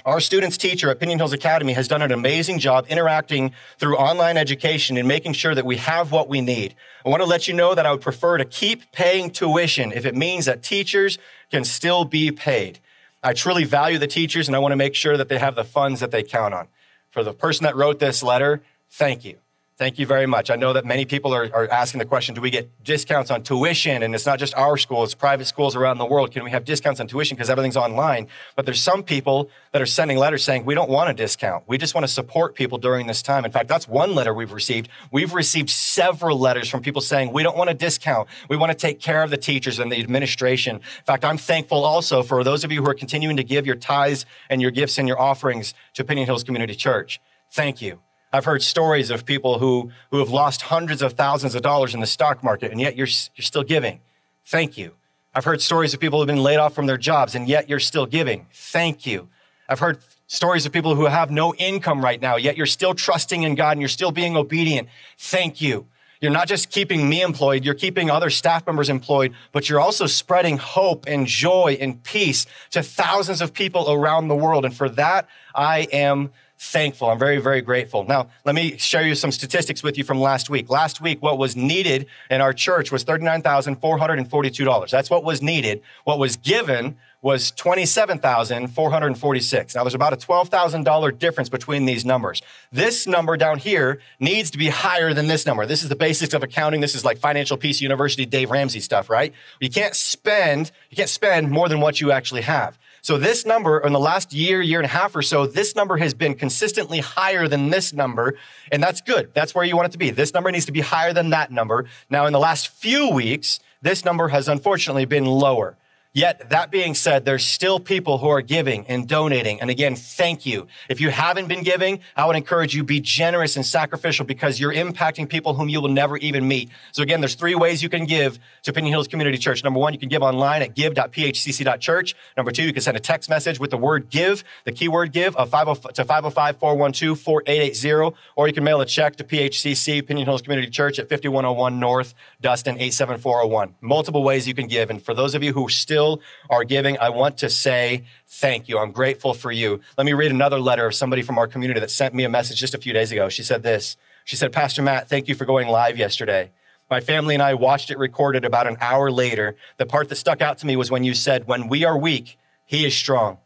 Our 0.05 0.19
students 0.19 0.57
teacher 0.57 0.89
at 0.89 0.99
Piñon 0.99 1.17
Hills 1.17 1.33
Academy 1.33 1.73
has 1.73 1.87
done 1.87 2.01
an 2.01 2.11
amazing 2.11 2.57
job 2.57 2.87
interacting 2.89 3.53
through 3.77 3.97
online 3.97 4.35
education 4.35 4.97
and 4.97 5.07
making 5.07 5.33
sure 5.33 5.53
that 5.53 5.65
we 5.65 5.77
have 5.77 6.11
what 6.11 6.27
we 6.27 6.41
need. 6.41 6.73
I 7.05 7.09
want 7.09 7.21
to 7.21 7.27
let 7.29 7.47
you 7.47 7.53
know 7.53 7.75
that 7.75 7.85
I 7.85 7.91
would 7.91 8.01
prefer 8.01 8.37
to 8.37 8.45
keep 8.45 8.91
paying 8.91 9.29
tuition 9.29 9.91
if 9.91 10.05
it 10.05 10.15
means 10.15 10.45
that 10.45 10.63
teachers 10.63 11.19
can 11.51 11.63
still 11.63 12.03
be 12.03 12.31
paid. 12.31 12.79
I 13.21 13.33
truly 13.33 13.63
value 13.63 13.99
the 13.99 14.07
teachers 14.07 14.47
and 14.47 14.55
I 14.55 14.59
want 14.59 14.71
to 14.71 14.75
make 14.77 14.95
sure 14.95 15.17
that 15.17 15.29
they 15.29 15.37
have 15.37 15.55
the 15.55 15.63
funds 15.63 15.99
that 15.99 16.09
they 16.09 16.23
count 16.23 16.55
on. 16.55 16.67
For 17.11 17.23
the 17.23 17.33
person 17.33 17.65
that 17.65 17.75
wrote 17.75 17.99
this 17.99 18.23
letter, 18.23 18.63
thank 18.89 19.23
you. 19.23 19.40
Thank 19.81 19.97
you 19.97 20.05
very 20.05 20.27
much. 20.27 20.51
I 20.51 20.57
know 20.57 20.73
that 20.73 20.85
many 20.85 21.05
people 21.05 21.33
are, 21.33 21.49
are 21.55 21.67
asking 21.71 21.97
the 21.97 22.05
question 22.05 22.35
do 22.35 22.41
we 22.41 22.51
get 22.51 22.83
discounts 22.83 23.31
on 23.31 23.41
tuition? 23.41 24.03
And 24.03 24.13
it's 24.13 24.27
not 24.27 24.37
just 24.37 24.53
our 24.53 24.77
school, 24.77 25.03
it's 25.03 25.15
private 25.15 25.45
schools 25.45 25.75
around 25.75 25.97
the 25.97 26.05
world. 26.05 26.29
Can 26.29 26.43
we 26.43 26.51
have 26.51 26.65
discounts 26.65 26.99
on 26.99 27.07
tuition 27.07 27.35
because 27.35 27.49
everything's 27.49 27.75
online? 27.75 28.27
But 28.55 28.67
there's 28.67 28.79
some 28.79 29.01
people 29.01 29.49
that 29.71 29.81
are 29.81 29.87
sending 29.87 30.19
letters 30.19 30.43
saying 30.43 30.65
we 30.65 30.75
don't 30.75 30.91
want 30.91 31.09
a 31.09 31.15
discount. 31.15 31.63
We 31.65 31.79
just 31.79 31.95
want 31.95 32.05
to 32.05 32.07
support 32.07 32.53
people 32.53 32.77
during 32.77 33.07
this 33.07 33.23
time. 33.23 33.43
In 33.43 33.51
fact, 33.51 33.69
that's 33.69 33.87
one 33.87 34.13
letter 34.13 34.35
we've 34.35 34.51
received. 34.51 34.87
We've 35.09 35.33
received 35.33 35.71
several 35.71 36.37
letters 36.37 36.69
from 36.69 36.83
people 36.83 37.01
saying 37.01 37.33
we 37.33 37.41
don't 37.41 37.57
want 37.57 37.71
a 37.71 37.73
discount. 37.73 38.29
We 38.49 38.57
want 38.57 38.71
to 38.71 38.77
take 38.77 38.99
care 38.99 39.23
of 39.23 39.31
the 39.31 39.37
teachers 39.37 39.79
and 39.79 39.91
the 39.91 39.99
administration. 39.99 40.75
In 40.75 41.05
fact, 41.05 41.25
I'm 41.25 41.39
thankful 41.39 41.83
also 41.85 42.21
for 42.21 42.43
those 42.43 42.63
of 42.63 42.71
you 42.71 42.83
who 42.83 42.89
are 42.91 42.93
continuing 42.93 43.37
to 43.37 43.43
give 43.43 43.65
your 43.65 43.77
tithes 43.77 44.27
and 44.47 44.61
your 44.61 44.69
gifts 44.69 44.99
and 44.99 45.07
your 45.07 45.19
offerings 45.19 45.73
to 45.95 46.03
Piñon 46.03 46.25
Hills 46.25 46.43
Community 46.43 46.75
Church. 46.75 47.19
Thank 47.49 47.81
you. 47.81 47.97
I've 48.33 48.45
heard 48.45 48.63
stories 48.63 49.09
of 49.09 49.25
people 49.25 49.59
who, 49.59 49.91
who 50.09 50.19
have 50.19 50.29
lost 50.29 50.63
hundreds 50.63 51.01
of 51.01 51.13
thousands 51.13 51.53
of 51.53 51.61
dollars 51.61 51.93
in 51.93 51.99
the 51.99 52.07
stock 52.07 52.43
market, 52.43 52.71
and 52.71 52.79
yet 52.79 52.95
you're, 52.95 53.07
you're 53.35 53.43
still 53.43 53.63
giving. 53.63 53.99
Thank 54.45 54.77
you. 54.77 54.93
I've 55.33 55.45
heard 55.45 55.61
stories 55.61 55.93
of 55.93 55.99
people 55.99 56.19
who 56.19 56.21
have 56.21 56.35
been 56.35 56.43
laid 56.43 56.57
off 56.57 56.73
from 56.73 56.85
their 56.85 56.97
jobs, 56.97 57.35
and 57.35 57.47
yet 57.47 57.69
you're 57.69 57.79
still 57.79 58.05
giving. 58.05 58.47
Thank 58.53 59.05
you. 59.05 59.29
I've 59.67 59.79
heard 59.79 59.99
stories 60.27 60.65
of 60.65 60.71
people 60.71 60.95
who 60.95 61.05
have 61.05 61.29
no 61.29 61.53
income 61.55 62.03
right 62.03 62.21
now, 62.21 62.37
yet 62.37 62.55
you're 62.57 62.65
still 62.65 62.93
trusting 62.93 63.43
in 63.43 63.55
God 63.55 63.71
and 63.71 63.81
you're 63.81 63.89
still 63.89 64.11
being 64.11 64.37
obedient. 64.37 64.87
Thank 65.17 65.61
you. 65.61 65.87
You're 66.21 66.31
not 66.31 66.47
just 66.47 66.69
keeping 66.69 67.09
me 67.09 67.21
employed, 67.21 67.65
you're 67.65 67.73
keeping 67.73 68.11
other 68.11 68.29
staff 68.29 68.65
members 68.67 68.89
employed, 68.89 69.33
but 69.51 69.67
you're 69.69 69.79
also 69.79 70.05
spreading 70.05 70.57
hope 70.57 71.05
and 71.07 71.25
joy 71.25 71.77
and 71.81 72.01
peace 72.03 72.45
to 72.69 72.83
thousands 72.83 73.41
of 73.41 73.53
people 73.53 73.91
around 73.91 74.27
the 74.27 74.35
world. 74.35 74.63
And 74.63 74.75
for 74.75 74.87
that, 74.89 75.27
I 75.55 75.87
am 75.91 76.29
thankful. 76.61 77.09
I'm 77.09 77.17
very, 77.17 77.39
very 77.39 77.61
grateful. 77.61 78.03
Now, 78.03 78.27
let 78.45 78.53
me 78.53 78.77
share 78.77 79.01
you 79.01 79.15
some 79.15 79.31
statistics 79.31 79.81
with 79.81 79.97
you 79.97 80.03
from 80.03 80.21
last 80.21 80.47
week. 80.47 80.69
Last 80.69 81.01
week, 81.01 81.19
what 81.19 81.39
was 81.39 81.55
needed 81.55 82.05
in 82.29 82.39
our 82.39 82.53
church 82.53 82.91
was 82.91 83.03
$39,442. 83.03 84.91
That's 84.91 85.09
what 85.09 85.23
was 85.23 85.41
needed. 85.41 85.81
What 86.03 86.19
was 86.19 86.37
given 86.37 86.97
was 87.23 87.49
27,446. 87.51 89.75
Now, 89.75 89.83
there's 89.83 89.95
about 89.95 90.13
a 90.13 90.17
$12,000 90.17 91.17
difference 91.17 91.49
between 91.49 91.85
these 91.85 92.05
numbers. 92.05 92.43
This 92.71 93.07
number 93.07 93.37
down 93.37 93.57
here 93.57 93.99
needs 94.19 94.51
to 94.51 94.59
be 94.59 94.69
higher 94.69 95.15
than 95.15 95.25
this 95.27 95.47
number. 95.47 95.65
This 95.65 95.81
is 95.81 95.89
the 95.89 95.95
basics 95.95 96.35
of 96.35 96.43
accounting. 96.43 96.81
This 96.81 96.93
is 96.93 97.03
like 97.03 97.17
Financial 97.17 97.57
Peace 97.57 97.81
University, 97.81 98.27
Dave 98.27 98.51
Ramsey 98.51 98.81
stuff, 98.81 99.09
right? 99.09 99.33
You 99.59 99.69
can't 99.69 99.95
spend, 99.95 100.71
you 100.91 100.97
can't 100.97 101.09
spend 101.09 101.49
more 101.49 101.69
than 101.69 101.79
what 101.79 102.01
you 102.01 102.11
actually 102.11 102.41
have. 102.41 102.77
So 103.03 103.17
this 103.17 103.47
number 103.47 103.79
in 103.79 103.93
the 103.93 103.99
last 103.99 104.31
year, 104.31 104.61
year 104.61 104.79
and 104.79 104.85
a 104.85 104.89
half 104.89 105.15
or 105.15 105.23
so, 105.23 105.47
this 105.47 105.75
number 105.75 105.97
has 105.97 106.13
been 106.13 106.35
consistently 106.35 106.99
higher 106.99 107.47
than 107.47 107.71
this 107.71 107.93
number. 107.93 108.35
And 108.71 108.81
that's 108.81 109.01
good. 109.01 109.33
That's 109.33 109.55
where 109.55 109.65
you 109.65 109.75
want 109.75 109.87
it 109.87 109.91
to 109.93 109.97
be. 109.97 110.11
This 110.11 110.35
number 110.35 110.51
needs 110.51 110.65
to 110.67 110.71
be 110.71 110.81
higher 110.81 111.11
than 111.11 111.31
that 111.31 111.51
number. 111.51 111.87
Now, 112.11 112.27
in 112.27 112.33
the 112.33 112.39
last 112.39 112.67
few 112.67 113.09
weeks, 113.09 113.59
this 113.81 114.05
number 114.05 114.27
has 114.27 114.47
unfortunately 114.47 115.05
been 115.05 115.25
lower. 115.25 115.77
Yet, 116.13 116.49
that 116.49 116.71
being 116.71 116.93
said, 116.93 117.23
there's 117.23 117.45
still 117.45 117.79
people 117.79 118.17
who 118.17 118.27
are 118.27 118.41
giving 118.41 118.85
and 118.87 119.07
donating. 119.07 119.61
And 119.61 119.69
again, 119.69 119.95
thank 119.95 120.45
you. 120.45 120.67
If 120.89 120.99
you 120.99 121.09
haven't 121.09 121.47
been 121.47 121.63
giving, 121.63 122.01
I 122.17 122.25
would 122.25 122.35
encourage 122.35 122.75
you 122.75 122.83
be 122.83 122.99
generous 122.99 123.55
and 123.55 123.65
sacrificial 123.65 124.25
because 124.25 124.59
you're 124.59 124.73
impacting 124.73 125.29
people 125.29 125.53
whom 125.53 125.69
you 125.69 125.79
will 125.79 125.87
never 125.87 126.17
even 126.17 126.45
meet. 126.45 126.69
So 126.91 127.01
again, 127.01 127.21
there's 127.21 127.35
three 127.35 127.55
ways 127.55 127.81
you 127.81 127.87
can 127.87 128.05
give 128.05 128.39
to 128.63 128.73
Piñon 128.73 128.89
Hills 128.89 129.07
Community 129.07 129.37
Church. 129.37 129.63
Number 129.63 129.79
one, 129.79 129.93
you 129.93 129.99
can 129.99 130.09
give 130.09 130.21
online 130.21 130.61
at 130.61 130.75
give.phcc.church. 130.75 132.13
Number 132.35 132.51
two, 132.51 132.63
you 132.63 132.73
can 132.73 132.81
send 132.81 132.97
a 132.97 132.99
text 132.99 133.29
message 133.29 133.57
with 133.57 133.71
the 133.71 133.77
word 133.77 134.09
give, 134.09 134.43
the 134.65 134.73
keyword 134.73 135.13
give, 135.13 135.35
50, 135.35 135.49
to 135.93 136.03
505-412-4880, 136.03 138.13
or 138.35 138.47
you 138.47 138.53
can 138.53 138.65
mail 138.65 138.81
a 138.81 138.85
check 138.85 139.15
to 139.15 139.23
PHCC, 139.23 140.05
Pinion 140.05 140.25
Hills 140.25 140.41
Community 140.41 140.69
Church 140.69 140.99
at 140.99 141.07
5101 141.07 141.79
North, 141.79 142.13
Dustin 142.41 142.75
87401. 142.75 143.75
Multiple 143.79 144.23
ways 144.23 144.45
you 144.45 144.53
can 144.53 144.67
give. 144.67 144.89
And 144.89 145.01
for 145.01 145.13
those 145.13 145.35
of 145.35 145.41
you 145.41 145.53
who 145.53 145.69
still 145.69 146.00
still 146.01 146.21
are 146.49 146.63
giving, 146.63 146.97
I 146.97 147.09
want 147.09 147.37
to 147.39 147.49
say 147.49 148.05
thank 148.27 148.67
you. 148.67 148.79
I'm 148.79 148.91
grateful 148.91 149.33
for 149.33 149.51
you. 149.51 149.81
Let 149.97 150.05
me 150.05 150.13
read 150.13 150.31
another 150.31 150.59
letter 150.59 150.87
of 150.87 150.95
somebody 150.95 151.21
from 151.21 151.37
our 151.37 151.47
community 151.47 151.79
that 151.79 151.91
sent 151.91 152.15
me 152.15 152.23
a 152.23 152.29
message 152.29 152.59
just 152.59 152.73
a 152.73 152.79
few 152.79 152.91
days 152.91 153.11
ago. 153.11 153.29
She 153.29 153.43
said 153.43 153.61
this. 153.61 153.97
She 154.25 154.35
said, 154.35 154.51
Pastor 154.51 154.81
Matt, 154.81 155.09
thank 155.09 155.27
you 155.27 155.35
for 155.35 155.45
going 155.45 155.67
live 155.67 155.97
yesterday. 155.97 156.51
My 156.89 157.01
family 157.01 157.35
and 157.35 157.43
I 157.43 157.53
watched 157.53 157.91
it 157.91 157.97
recorded 157.97 158.45
about 158.45 158.67
an 158.67 158.77
hour 158.81 159.11
later. 159.11 159.55
The 159.77 159.85
part 159.85 160.09
that 160.09 160.15
stuck 160.15 160.41
out 160.41 160.57
to 160.59 160.65
me 160.65 160.75
was 160.75 160.91
when 160.91 161.03
you 161.03 161.13
said, 161.13 161.47
When 161.47 161.67
we 161.67 161.85
are 161.85 161.97
weak, 161.97 162.37
he 162.65 162.85
is 162.85 162.95
strong. 162.95 163.37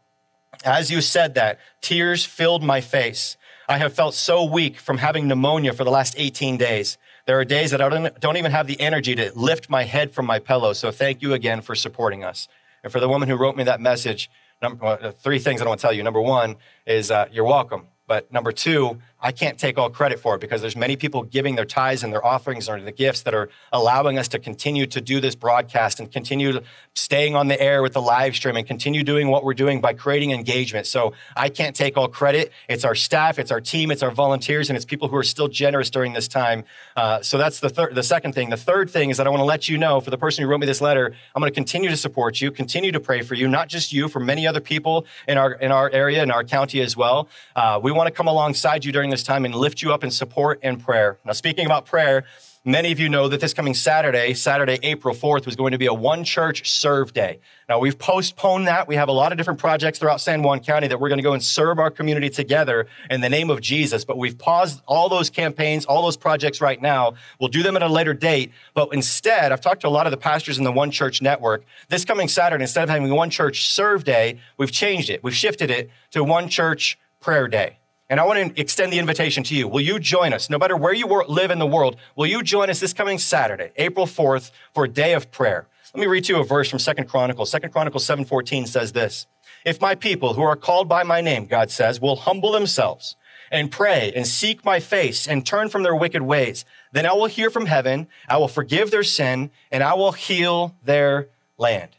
As 0.64 0.90
you 0.90 1.00
said 1.00 1.34
that, 1.34 1.60
tears 1.82 2.24
filled 2.24 2.62
my 2.62 2.80
face. 2.80 3.36
I 3.68 3.78
have 3.78 3.92
felt 3.92 4.14
so 4.14 4.44
weak 4.44 4.78
from 4.78 4.98
having 4.98 5.28
pneumonia 5.28 5.74
for 5.74 5.84
the 5.84 5.90
last 5.90 6.14
18 6.16 6.56
days. 6.56 6.96
There 7.26 7.40
are 7.40 7.44
days 7.44 7.72
that 7.72 7.80
I 7.80 7.88
don't, 7.88 8.20
don't 8.20 8.36
even 8.36 8.52
have 8.52 8.68
the 8.68 8.80
energy 8.80 9.16
to 9.16 9.32
lift 9.34 9.68
my 9.68 9.82
head 9.82 10.12
from 10.12 10.26
my 10.26 10.38
pillow. 10.38 10.72
So 10.72 10.92
thank 10.92 11.22
you 11.22 11.32
again 11.32 11.60
for 11.60 11.74
supporting 11.74 12.22
us. 12.22 12.46
And 12.84 12.92
for 12.92 13.00
the 13.00 13.08
woman 13.08 13.28
who 13.28 13.34
wrote 13.34 13.56
me 13.56 13.64
that 13.64 13.80
message, 13.80 14.30
number, 14.62 14.86
uh, 14.86 15.10
three 15.10 15.40
things 15.40 15.60
I 15.60 15.64
don't 15.64 15.70
want 15.70 15.80
to 15.80 15.86
tell 15.88 15.92
you. 15.92 16.04
Number 16.04 16.20
one 16.20 16.54
is 16.86 17.10
uh, 17.10 17.26
you're 17.32 17.44
welcome. 17.44 17.88
But 18.06 18.32
number 18.32 18.52
two, 18.52 19.00
I 19.26 19.32
can't 19.32 19.58
take 19.58 19.76
all 19.76 19.90
credit 19.90 20.20
for 20.20 20.36
it 20.36 20.40
because 20.40 20.60
there's 20.60 20.76
many 20.76 20.94
people 20.94 21.24
giving 21.24 21.56
their 21.56 21.64
tithes 21.64 22.04
and 22.04 22.12
their 22.12 22.24
offerings 22.24 22.68
or 22.68 22.80
the 22.80 22.92
gifts 22.92 23.22
that 23.22 23.34
are 23.34 23.48
allowing 23.72 24.18
us 24.18 24.28
to 24.28 24.38
continue 24.38 24.86
to 24.86 25.00
do 25.00 25.20
this 25.20 25.34
broadcast 25.34 25.98
and 25.98 26.12
continue 26.12 26.60
staying 26.94 27.34
on 27.34 27.48
the 27.48 27.60
air 27.60 27.82
with 27.82 27.92
the 27.92 28.00
live 28.00 28.36
stream 28.36 28.54
and 28.54 28.68
continue 28.68 29.02
doing 29.02 29.26
what 29.26 29.42
we're 29.42 29.52
doing 29.52 29.80
by 29.80 29.92
creating 29.94 30.30
engagement. 30.30 30.86
So 30.86 31.12
I 31.34 31.48
can't 31.48 31.74
take 31.74 31.96
all 31.96 32.06
credit. 32.06 32.52
It's 32.68 32.84
our 32.84 32.94
staff, 32.94 33.40
it's 33.40 33.50
our 33.50 33.60
team, 33.60 33.90
it's 33.90 34.04
our 34.04 34.12
volunteers, 34.12 34.70
and 34.70 34.76
it's 34.76 34.84
people 34.84 35.08
who 35.08 35.16
are 35.16 35.24
still 35.24 35.48
generous 35.48 35.90
during 35.90 36.12
this 36.12 36.28
time. 36.28 36.62
Uh, 36.94 37.20
so 37.20 37.36
that's 37.36 37.58
the 37.58 37.90
the 37.92 38.04
second 38.04 38.32
thing. 38.32 38.50
The 38.50 38.56
third 38.56 38.88
thing 38.88 39.10
is 39.10 39.16
that 39.16 39.26
I 39.26 39.30
want 39.30 39.40
to 39.40 39.44
let 39.44 39.68
you 39.68 39.76
know 39.76 40.00
for 40.00 40.10
the 40.10 40.18
person 40.18 40.44
who 40.44 40.48
wrote 40.48 40.60
me 40.60 40.66
this 40.66 40.80
letter, 40.80 41.12
I'm 41.34 41.40
going 41.40 41.50
to 41.50 41.54
continue 41.54 41.90
to 41.90 41.96
support 41.96 42.40
you, 42.40 42.52
continue 42.52 42.92
to 42.92 43.00
pray 43.00 43.22
for 43.22 43.34
you, 43.34 43.48
not 43.48 43.66
just 43.66 43.92
you, 43.92 44.06
for 44.06 44.20
many 44.20 44.46
other 44.46 44.60
people 44.60 45.04
in 45.26 45.36
our 45.36 45.54
in 45.54 45.72
our 45.72 45.90
area, 45.90 46.22
in 46.22 46.30
our 46.30 46.44
county 46.44 46.80
as 46.80 46.96
well. 46.96 47.28
Uh, 47.56 47.80
we 47.82 47.90
want 47.90 48.06
to 48.06 48.12
come 48.12 48.28
alongside 48.28 48.84
you 48.84 48.92
during 48.92 49.10
time 49.22 49.44
and 49.44 49.54
lift 49.54 49.82
you 49.82 49.92
up 49.92 50.04
in 50.04 50.10
support 50.10 50.58
and 50.62 50.82
prayer. 50.82 51.18
Now, 51.24 51.32
speaking 51.32 51.66
about 51.66 51.86
prayer, 51.86 52.24
many 52.66 52.90
of 52.90 52.98
you 52.98 53.08
know 53.08 53.28
that 53.28 53.40
this 53.40 53.54
coming 53.54 53.74
Saturday, 53.74 54.34
Saturday, 54.34 54.78
April 54.82 55.14
4th, 55.14 55.46
was 55.46 55.54
going 55.54 55.70
to 55.70 55.78
be 55.78 55.86
a 55.86 55.94
one 55.94 56.24
church 56.24 56.68
serve 56.68 57.12
day. 57.12 57.38
Now, 57.68 57.78
we've 57.78 57.96
postponed 57.98 58.66
that. 58.66 58.88
We 58.88 58.96
have 58.96 59.08
a 59.08 59.12
lot 59.12 59.30
of 59.30 59.38
different 59.38 59.60
projects 59.60 60.00
throughout 60.00 60.20
San 60.20 60.42
Juan 60.42 60.60
County 60.60 60.88
that 60.88 60.98
we're 60.98 61.08
going 61.08 61.18
to 61.18 61.22
go 61.22 61.32
and 61.32 61.42
serve 61.42 61.78
our 61.78 61.90
community 61.90 62.28
together 62.28 62.88
in 63.08 63.20
the 63.20 63.28
name 63.28 63.50
of 63.50 63.60
Jesus. 63.60 64.04
But 64.04 64.18
we've 64.18 64.36
paused 64.36 64.82
all 64.86 65.08
those 65.08 65.30
campaigns, 65.30 65.84
all 65.84 66.02
those 66.02 66.16
projects 66.16 66.60
right 66.60 66.82
now. 66.82 67.14
We'll 67.40 67.48
do 67.48 67.62
them 67.62 67.76
at 67.76 67.82
a 67.82 67.88
later 67.88 68.14
date. 68.14 68.52
But 68.74 68.92
instead, 68.92 69.52
I've 69.52 69.60
talked 69.60 69.82
to 69.82 69.88
a 69.88 69.90
lot 69.90 70.08
of 70.08 70.10
the 70.10 70.16
pastors 70.16 70.58
in 70.58 70.64
the 70.64 70.72
One 70.72 70.90
Church 70.90 71.22
Network. 71.22 71.64
This 71.88 72.04
coming 72.04 72.26
Saturday, 72.26 72.64
instead 72.64 72.82
of 72.82 72.90
having 72.90 73.08
one 73.14 73.30
church 73.30 73.68
serve 73.68 74.02
day, 74.02 74.40
we've 74.58 74.72
changed 74.72 75.08
it. 75.08 75.22
We've 75.22 75.34
shifted 75.34 75.70
it 75.70 75.88
to 76.10 76.24
one 76.24 76.48
church 76.48 76.98
prayer 77.20 77.46
day. 77.46 77.78
And 78.08 78.20
I 78.20 78.24
want 78.24 78.54
to 78.54 78.60
extend 78.60 78.92
the 78.92 78.98
invitation 78.98 79.42
to 79.44 79.54
you. 79.54 79.66
Will 79.66 79.80
you 79.80 79.98
join 79.98 80.32
us, 80.32 80.48
no 80.48 80.58
matter 80.58 80.76
where 80.76 80.92
you 80.92 81.06
live 81.06 81.50
in 81.50 81.58
the 81.58 81.66
world, 81.66 81.96
will 82.14 82.26
you 82.26 82.42
join 82.42 82.70
us 82.70 82.78
this 82.78 82.92
coming 82.92 83.18
Saturday, 83.18 83.72
April 83.76 84.06
4th, 84.06 84.52
for 84.74 84.84
a 84.84 84.88
day 84.88 85.12
of 85.14 85.32
prayer? 85.32 85.66
Let 85.92 86.00
me 86.00 86.06
read 86.06 86.24
to 86.24 86.34
you 86.34 86.40
a 86.40 86.44
verse 86.44 86.68
from 86.68 86.78
Second 86.78 87.08
Chronicles. 87.08 87.50
Second 87.50 87.72
Chronicles 87.72 88.06
7:14 88.06 88.68
says 88.68 88.92
this: 88.92 89.26
If 89.64 89.80
my 89.80 89.94
people 89.94 90.34
who 90.34 90.42
are 90.42 90.54
called 90.54 90.88
by 90.88 91.02
my 91.02 91.20
name, 91.20 91.46
God 91.46 91.70
says, 91.70 92.00
will 92.00 92.16
humble 92.16 92.52
themselves 92.52 93.16
and 93.50 93.72
pray 93.72 94.12
and 94.14 94.26
seek 94.26 94.64
my 94.64 94.78
face 94.78 95.26
and 95.26 95.46
turn 95.46 95.68
from 95.68 95.82
their 95.82 95.94
wicked 95.96 96.22
ways, 96.22 96.64
then 96.92 97.06
I 97.06 97.12
will 97.12 97.26
hear 97.26 97.50
from 97.50 97.66
heaven, 97.66 98.08
I 98.28 98.36
will 98.36 98.48
forgive 98.48 98.90
their 98.90 99.04
sin, 99.04 99.50
and 99.70 99.82
I 99.82 99.94
will 99.94 100.12
heal 100.12 100.76
their 100.84 101.30
land. 101.56 101.90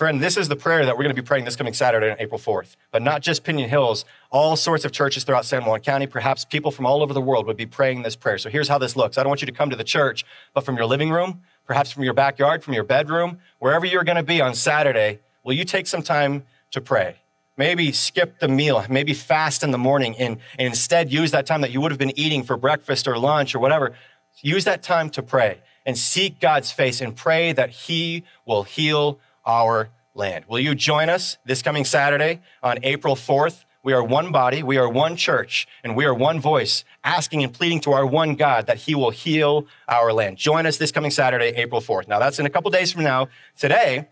Friend, 0.00 0.18
this 0.18 0.38
is 0.38 0.48
the 0.48 0.56
prayer 0.56 0.86
that 0.86 0.96
we're 0.96 1.02
going 1.02 1.14
to 1.14 1.22
be 1.22 1.26
praying 1.26 1.44
this 1.44 1.56
coming 1.56 1.74
Saturday 1.74 2.10
on 2.10 2.16
April 2.18 2.40
4th. 2.40 2.76
But 2.90 3.02
not 3.02 3.20
just 3.20 3.44
Piñon 3.44 3.68
Hills, 3.68 4.06
all 4.30 4.56
sorts 4.56 4.86
of 4.86 4.92
churches 4.92 5.24
throughout 5.24 5.44
San 5.44 5.66
Juan 5.66 5.80
County, 5.80 6.06
perhaps 6.06 6.42
people 6.42 6.70
from 6.70 6.86
all 6.86 7.02
over 7.02 7.12
the 7.12 7.20
world 7.20 7.46
would 7.46 7.58
be 7.58 7.66
praying 7.66 8.00
this 8.00 8.16
prayer. 8.16 8.38
So 8.38 8.48
here's 8.48 8.66
how 8.66 8.78
this 8.78 8.96
looks. 8.96 9.18
I 9.18 9.22
don't 9.22 9.28
want 9.28 9.42
you 9.42 9.46
to 9.46 9.52
come 9.52 9.68
to 9.68 9.76
the 9.76 9.84
church, 9.84 10.24
but 10.54 10.64
from 10.64 10.78
your 10.78 10.86
living 10.86 11.10
room, 11.10 11.42
perhaps 11.66 11.92
from 11.92 12.02
your 12.02 12.14
backyard, 12.14 12.64
from 12.64 12.72
your 12.72 12.82
bedroom, 12.82 13.40
wherever 13.58 13.84
you're 13.84 14.02
going 14.02 14.16
to 14.16 14.22
be 14.22 14.40
on 14.40 14.54
Saturday, 14.54 15.18
will 15.44 15.52
you 15.52 15.66
take 15.66 15.86
some 15.86 16.00
time 16.00 16.44
to 16.70 16.80
pray? 16.80 17.16
Maybe 17.58 17.92
skip 17.92 18.38
the 18.38 18.48
meal, 18.48 18.82
maybe 18.88 19.12
fast 19.12 19.62
in 19.62 19.70
the 19.70 19.76
morning 19.76 20.16
and, 20.18 20.38
and 20.58 20.66
instead 20.66 21.12
use 21.12 21.30
that 21.32 21.44
time 21.44 21.60
that 21.60 21.72
you 21.72 21.82
would 21.82 21.92
have 21.92 21.98
been 21.98 22.18
eating 22.18 22.42
for 22.42 22.56
breakfast 22.56 23.06
or 23.06 23.18
lunch 23.18 23.54
or 23.54 23.58
whatever. 23.58 23.94
Use 24.40 24.64
that 24.64 24.82
time 24.82 25.10
to 25.10 25.22
pray 25.22 25.60
and 25.84 25.98
seek 25.98 26.40
God's 26.40 26.72
face 26.72 27.02
and 27.02 27.14
pray 27.14 27.52
that 27.52 27.68
He 27.68 28.24
will 28.46 28.62
heal 28.62 29.20
our 29.50 29.90
land. 30.14 30.44
Will 30.46 30.60
you 30.60 30.76
join 30.76 31.08
us 31.08 31.36
this 31.44 31.60
coming 31.60 31.84
Saturday 31.84 32.40
on 32.62 32.78
April 32.84 33.16
4th? 33.16 33.64
We 33.82 33.92
are 33.92 34.04
one 34.04 34.30
body, 34.30 34.62
we 34.62 34.76
are 34.76 34.88
one 34.88 35.16
church, 35.16 35.66
and 35.82 35.96
we 35.96 36.04
are 36.04 36.14
one 36.14 36.38
voice, 36.38 36.84
asking 37.02 37.42
and 37.42 37.52
pleading 37.52 37.80
to 37.80 37.92
our 37.92 38.06
one 38.06 38.36
God 38.36 38.66
that 38.66 38.76
He 38.76 38.94
will 38.94 39.10
heal 39.10 39.66
our 39.88 40.12
land. 40.12 40.36
Join 40.36 40.66
us 40.66 40.76
this 40.76 40.92
coming 40.92 41.10
Saturday, 41.10 41.48
April 41.56 41.80
4th. 41.80 42.06
Now, 42.06 42.20
that's 42.20 42.38
in 42.38 42.46
a 42.46 42.50
couple 42.50 42.70
days 42.70 42.92
from 42.92 43.02
now. 43.02 43.26
Today, 43.58 44.06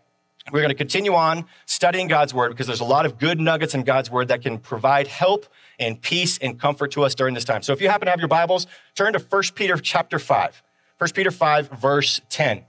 we're 0.50 0.60
going 0.60 0.70
to 0.70 0.74
continue 0.74 1.14
on 1.14 1.44
studying 1.66 2.08
God's 2.08 2.34
Word 2.34 2.48
because 2.48 2.66
there's 2.66 2.80
a 2.80 2.84
lot 2.84 3.06
of 3.06 3.18
good 3.18 3.38
nuggets 3.38 3.74
in 3.74 3.84
God's 3.84 4.10
Word 4.10 4.28
that 4.28 4.42
can 4.42 4.58
provide 4.58 5.06
help 5.06 5.46
and 5.78 6.02
peace 6.02 6.38
and 6.38 6.58
comfort 6.58 6.90
to 6.92 7.04
us 7.04 7.14
during 7.14 7.34
this 7.34 7.44
time. 7.44 7.62
So 7.62 7.72
if 7.72 7.80
you 7.80 7.88
happen 7.90 8.06
to 8.06 8.10
have 8.10 8.20
your 8.20 8.28
Bibles, 8.28 8.66
turn 8.96 9.12
to 9.12 9.20
1 9.20 9.42
Peter 9.54 9.76
chapter 9.76 10.18
5. 10.18 10.62
1 10.96 11.10
Peter 11.14 11.30
5, 11.30 11.68
verse 11.68 12.22
10. 12.28 12.64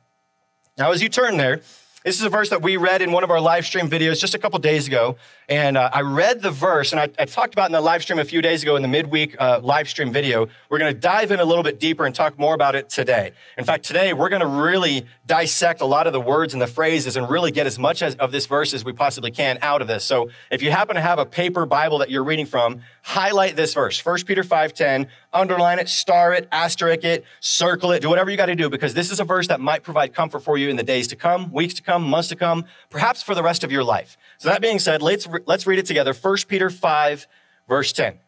Now, 0.77 0.91
as 0.91 1.01
you 1.01 1.09
turn 1.09 1.37
there, 1.37 1.61
this 2.03 2.17
is 2.17 2.23
a 2.23 2.29
verse 2.29 2.49
that 2.49 2.61
we 2.61 2.77
read 2.77 3.01
in 3.01 3.11
one 3.11 3.23
of 3.23 3.31
our 3.31 3.41
live 3.41 3.65
stream 3.65 3.89
videos 3.89 4.19
just 4.19 4.33
a 4.33 4.39
couple 4.39 4.57
days 4.59 4.87
ago. 4.87 5.17
And 5.49 5.77
uh, 5.77 5.89
I 5.91 6.01
read 6.01 6.43
the 6.43 6.51
verse, 6.51 6.91
and 6.91 7.01
I, 7.01 7.09
I, 7.17 7.25
talked 7.25 7.55
about 7.55 7.65
in 7.65 7.71
the 7.71 7.81
live 7.81 8.03
stream 8.03 8.19
a 8.19 8.23
few 8.23 8.39
days 8.39 8.61
ago 8.61 8.75
in 8.75 8.83
the 8.83 8.87
midweek 8.87 9.35
uh, 9.41 9.59
live 9.63 9.89
stream 9.89 10.13
video. 10.13 10.47
We're 10.69 10.77
going 10.77 10.93
to 10.93 10.99
dive 10.99 11.31
in 11.31 11.39
a 11.39 11.43
little 11.43 11.63
bit 11.63 11.79
deeper 11.79 12.05
and 12.05 12.13
talk 12.13 12.37
more 12.37 12.53
about 12.53 12.75
it 12.75 12.87
today. 12.87 13.31
In 13.57 13.65
fact, 13.65 13.83
today 13.83 14.13
we're 14.13 14.29
going 14.29 14.41
to 14.41 14.47
really 14.47 15.07
dissect 15.25 15.81
a 15.81 15.85
lot 15.85 16.05
of 16.05 16.13
the 16.13 16.21
words 16.21 16.53
and 16.53 16.61
the 16.61 16.67
phrases 16.67 17.17
and 17.17 17.27
really 17.27 17.49
get 17.49 17.65
as 17.65 17.79
much 17.79 18.03
as, 18.03 18.13
of 18.15 18.31
this 18.31 18.45
verse 18.45 18.75
as 18.75 18.85
we 18.85 18.93
possibly 18.93 19.31
can 19.31 19.57
out 19.63 19.81
of 19.81 19.87
this. 19.87 20.03
So 20.03 20.29
if 20.51 20.61
you 20.61 20.69
happen 20.69 20.93
to 20.95 21.01
have 21.01 21.17
a 21.17 21.25
paper 21.25 21.65
Bible 21.65 21.97
that 21.97 22.11
you're 22.11 22.23
reading 22.23 22.45
from, 22.45 22.81
highlight 23.01 23.55
this 23.55 23.73
verse, 23.73 24.05
1 24.05 24.25
Peter 24.25 24.43
5.10, 24.43 25.07
underline 25.33 25.79
it, 25.79 25.89
star 25.89 26.31
it, 26.31 26.47
asterisk 26.51 27.03
it, 27.03 27.25
circle 27.39 27.91
it, 27.91 28.01
do 28.01 28.09
whatever 28.09 28.29
you 28.29 28.37
got 28.37 28.47
to 28.47 28.55
do 28.55 28.69
because 28.69 28.93
this 28.93 29.11
is 29.11 29.19
a 29.19 29.23
verse 29.23 29.47
that 29.47 29.59
might 29.59 29.81
provide 29.81 30.13
comfort 30.13 30.41
for 30.41 30.59
you 30.59 30.69
in 30.69 30.75
the 30.75 30.83
days 30.83 31.07
to 31.07 31.15
come, 31.15 31.51
weeks 31.51 31.73
to 31.75 31.81
come, 31.81 32.03
months 32.03 32.29
to 32.29 32.35
come, 32.35 32.65
perhaps 32.91 33.23
for 33.23 33.33
the 33.33 33.43
rest 33.43 33.63
of 33.63 33.71
your 33.71 33.83
life. 33.83 34.15
So 34.37 34.49
that 34.49 34.61
being 34.61 34.79
said, 34.79 35.01
let's, 35.01 35.27
let's 35.45 35.67
read 35.67 35.79
it 35.79 35.85
together. 35.85 36.13
1 36.13 36.37
Peter 36.47 36.69
5, 36.69 37.27
verse 37.67 37.91
10 37.93 38.13
it 38.13 38.19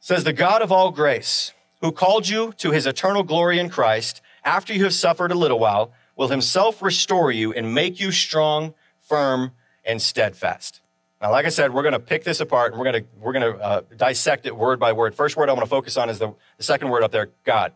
says, 0.00 0.24
The 0.24 0.32
God 0.32 0.62
of 0.62 0.72
all 0.72 0.90
grace, 0.90 1.52
who 1.80 1.92
called 1.92 2.28
you 2.28 2.52
to 2.58 2.70
his 2.70 2.86
eternal 2.86 3.22
glory 3.22 3.58
in 3.58 3.68
Christ, 3.68 4.20
after 4.44 4.72
you 4.72 4.84
have 4.84 4.94
suffered 4.94 5.30
a 5.30 5.36
little 5.36 5.58
while, 5.58 5.92
will 6.16 6.28
himself 6.28 6.82
restore 6.82 7.30
you 7.30 7.52
and 7.52 7.74
make 7.74 8.00
you 8.00 8.10
strong, 8.10 8.74
firm, 9.00 9.52
and 9.84 10.00
steadfast. 10.00 10.80
Now, 11.20 11.30
like 11.30 11.46
I 11.46 11.50
said, 11.50 11.72
we're 11.72 11.82
going 11.82 11.92
to 11.92 12.00
pick 12.00 12.24
this 12.24 12.40
apart 12.40 12.72
and 12.72 12.80
we're 12.80 12.90
going 12.90 13.04
to 13.04 13.08
we're 13.20 13.32
going 13.32 13.54
to 13.54 13.62
uh, 13.62 13.82
dissect 13.96 14.44
it 14.44 14.56
word 14.56 14.80
by 14.80 14.92
word. 14.92 15.14
First 15.14 15.36
word 15.36 15.48
I 15.48 15.52
want 15.52 15.64
to 15.64 15.70
focus 15.70 15.96
on 15.96 16.10
is 16.10 16.18
the, 16.18 16.34
the 16.56 16.64
second 16.64 16.90
word 16.90 17.04
up 17.04 17.12
there, 17.12 17.30
God. 17.44 17.72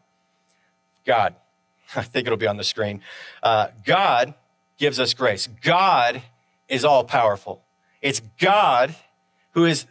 God. 1.04 1.36
I 1.96 2.02
think 2.02 2.26
it'll 2.26 2.36
be 2.36 2.48
on 2.48 2.56
the 2.56 2.64
screen. 2.64 3.02
Uh, 3.42 3.68
God 3.84 4.34
gives 4.78 4.98
us 4.98 5.14
grace. 5.14 5.48
God 5.62 6.22
is 6.68 6.84
all 6.84 7.04
powerful. 7.04 7.64
It's 8.00 8.20
God 8.38 8.94
who 9.52 9.64
is 9.64 9.86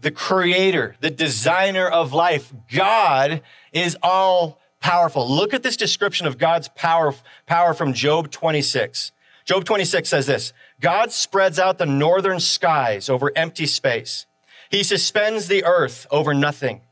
the 0.00 0.10
creator, 0.10 0.96
the 1.00 1.10
designer 1.10 1.86
of 1.86 2.12
life. 2.12 2.52
God 2.72 3.42
is 3.72 3.96
all 4.02 4.58
powerful. 4.80 5.28
Look 5.28 5.52
at 5.52 5.62
this 5.62 5.76
description 5.76 6.26
of 6.26 6.38
God's 6.38 6.68
power, 6.68 7.14
power 7.46 7.74
from 7.74 7.92
Job 7.92 8.30
26. 8.30 9.12
Job 9.44 9.64
26 9.64 10.08
says 10.08 10.26
this 10.26 10.52
God 10.80 11.12
spreads 11.12 11.58
out 11.58 11.78
the 11.78 11.86
northern 11.86 12.40
skies 12.40 13.08
over 13.08 13.32
empty 13.36 13.66
space. 13.66 14.26
He 14.70 14.82
suspends 14.82 15.48
the 15.48 15.64
earth 15.64 16.06
over 16.10 16.32
nothing. 16.32 16.82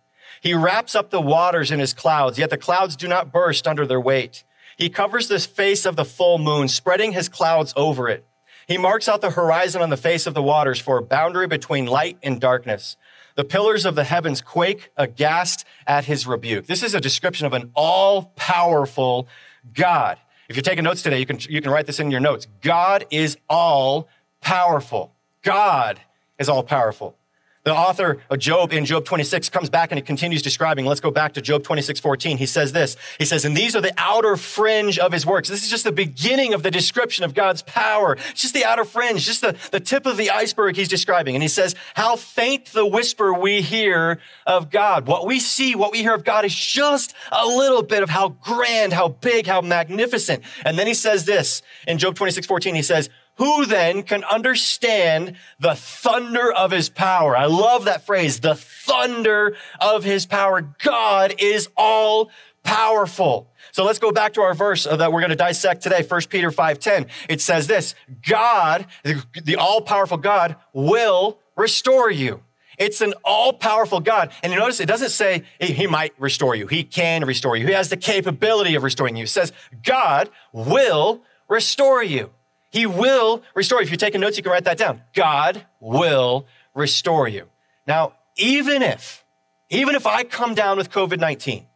He 0.41 0.55
wraps 0.55 0.95
up 0.95 1.11
the 1.11 1.21
waters 1.21 1.71
in 1.71 1.81
his 1.81 1.95
clouds, 1.95 2.39
yet 2.39 2.51
the 2.51 2.57
clouds 2.57 2.97
do 2.97 3.09
not 3.09 3.33
burst 3.33 3.67
under 3.67 3.87
their 3.87 4.01
weight. 4.01 4.45
He 4.77 4.89
covers 4.89 5.29
the 5.29 5.41
face 5.41 5.85
of 5.85 5.97
the 5.97 6.05
full 6.05 6.39
moon, 6.39 6.69
spreading 6.69 7.13
his 7.13 7.29
clouds 7.29 7.73
over 7.77 8.09
it. 8.09 8.25
He 8.69 8.77
marks 8.77 9.09
out 9.09 9.23
the 9.23 9.31
horizon 9.31 9.81
on 9.81 9.89
the 9.89 9.97
face 9.97 10.27
of 10.27 10.35
the 10.35 10.43
waters 10.43 10.79
for 10.79 10.99
a 10.99 11.03
boundary 11.03 11.47
between 11.47 11.87
light 11.87 12.19
and 12.23 12.39
darkness. 12.39 12.99
The 13.35 13.45
pillars 13.45 13.87
of 13.87 13.95
the 13.95 14.05
heavens 14.05 14.43
quake 14.43 14.91
aghast 14.95 15.65
at 15.87 16.05
his 16.05 16.27
rebuke. 16.27 16.67
This 16.67 16.83
is 16.83 16.95
a 16.95 17.01
description 17.01 17.47
of 17.47 17.55
an 17.55 17.71
all 17.75 18.35
powerful 18.37 19.27
God. 19.73 20.19
If 20.51 20.57
you're 20.57 20.63
taking 20.63 20.85
notes 20.85 21.01
today, 21.01 21.19
you 21.19 21.25
can, 21.25 21.39
you 21.49 21.63
can 21.63 21.71
write 21.71 21.87
this 21.87 21.99
in 21.99 22.11
your 22.11 22.21
notes. 22.21 22.47
God 22.61 23.07
is 23.11 23.39
all 23.49 24.07
powerful. 24.43 25.15
God 25.43 25.99
is 26.39 26.51
all 26.51 26.63
powerful. 26.63 27.17
The 27.65 27.75
author 27.75 28.19
of 28.31 28.39
Job 28.39 28.73
in 28.73 28.85
Job 28.85 29.05
26 29.05 29.51
comes 29.51 29.69
back 29.69 29.91
and 29.91 29.99
he 29.99 30.03
continues 30.03 30.43
describing. 30.43 30.87
Let's 30.87 31.01
go 31.01 31.11
back 31.11 31.35
to 31.35 31.43
Job 31.43 31.65
26, 31.65 32.01
14. 32.01 32.39
He 32.39 32.47
says 32.47 32.73
this. 32.73 32.97
He 33.19 33.25
says, 33.25 33.45
and 33.45 33.57
these 33.57 33.77
are 33.77 33.81
the 33.81 33.93
outer 33.99 34.37
fringe 34.37 34.99
of 34.99 35.13
his 35.13 35.27
works. 35.27 35.49
This 35.49 35.65
is 35.65 35.71
just 35.71 35.85
the 35.85 35.93
beginning 35.93 36.55
of 36.55 36.63
the 36.63 36.71
description 36.71 37.25
of 37.25 37.35
God's 37.35 37.63
power. 37.63 38.17
It's 38.31 38.41
just 38.41 38.55
the 38.55 38.65
outer 38.65 38.85
fringe, 38.85 39.25
just 39.27 39.43
the, 39.43 39.57
the 39.71 39.81
tip 39.81 40.07
of 40.07 40.17
the 40.17 40.31
iceberg 40.31 40.77
he's 40.77 40.89
describing. 40.89 41.35
And 41.35 41.43
he 41.43 41.49
says, 41.49 41.75
how 41.95 42.17
faint 42.17 42.67
the 42.67 42.87
whisper 42.87 43.35
we 43.35 43.61
hear 43.61 44.21
of 44.47 44.71
God. 44.71 45.07
What 45.07 45.27
we 45.27 45.41
see, 45.41 45.75
what 45.75 45.93
we 45.93 45.99
hear 45.99 46.15
of 46.15 46.25
God 46.25 46.45
is 46.45 46.55
just 46.55 47.13
a 47.33 47.47
little 47.47 47.83
bit 47.83 48.03
of 48.03 48.11
how 48.11 48.31
grand, 48.31 48.93
how 48.93 49.09
big, 49.09 49.47
how 49.47 49.61
magnificent. 49.61 50.43
And 50.65 50.79
then 50.79 50.87
he 50.87 50.95
says 50.95 51.25
this 51.25 51.63
in 51.87 51.99
Job 51.99 52.15
26, 52.15 52.47
14, 52.47 52.75
he 52.75 52.83
says, 52.83 53.11
who 53.39 53.65
then 53.67 54.03
can 54.03 54.23
understand 54.25 55.37
the 55.59 55.75
thunder 55.75 56.53
of 56.53 56.71
his 56.71 56.89
power? 56.91 57.37
I 57.37 57.47
love 57.47 57.87
that 57.87 58.05
phrase, 58.05 58.41
the 58.41 58.55
thunder 58.55 59.57
of 59.81 60.05
his 60.05 60.27
power. 60.27 60.61
God 60.61 61.35
is 61.39 61.69
all 61.77 62.31
powerful. 62.63 63.49
So 63.73 63.85
let's 63.85 63.99
go 63.99 64.13
back 64.13 64.35
to 64.35 64.41
our 64.41 64.55
verse 64.55 64.85
that 64.85 65.13
we're 65.13 65.21
going 65.21 65.31
to 65.31 65.37
dissect 65.37 65.83
today, 65.83 66.03
1 66.03 66.21
Peter 66.29 66.51
5:10. 66.51 67.07
It 67.29 67.41
says 67.41 67.67
this, 67.67 67.95
God, 68.27 68.87
the 69.05 69.57
all-powerful 69.57 70.19
God 70.19 70.57
will 70.73 71.39
restore 71.57 72.11
you. 72.11 72.43
It's 72.77 73.01
an 73.01 73.15
all-powerful 73.25 74.01
God. 74.01 74.33
And 74.43 74.53
you 74.53 74.59
notice 74.59 74.81
it 74.81 74.87
doesn't 74.87 75.11
say 75.11 75.45
he 75.61 75.87
might 75.87 76.13
restore 76.19 76.55
you. 76.55 76.67
He 76.67 76.85
can 76.85 77.25
restore 77.25 77.57
you. 77.57 77.67
He 77.67 77.73
has 77.73 77.89
the 77.89 77.97
capability 77.97 78.75
of 78.75 78.83
restoring 78.83 79.17
you. 79.17 79.25
It 79.25 79.29
says 79.29 79.53
God 79.85 80.31
will 80.53 81.23
restore 81.49 82.03
you. 82.03 82.31
He 82.71 82.87
will 82.87 83.43
restore 83.55 83.81
you. 83.81 83.85
If 83.85 83.91
you're 83.91 83.97
taking 83.97 84.21
notes, 84.21 84.37
you 84.37 84.43
can 84.43 84.53
write 84.53 84.65
that 84.65 84.79
down. 84.79 85.03
God 85.15 85.65
will 85.81 86.47
restore 86.75 87.29
you. 87.29 87.49
Now, 87.87 88.13
even 88.37 88.83
if, 88.83 89.25
even 89.71 89.95
if 89.95 90.07
I 90.07 90.23
come 90.25 90.55
down 90.55 90.77
with 90.77 90.91
COVID 90.91 91.19
19, 91.19 91.67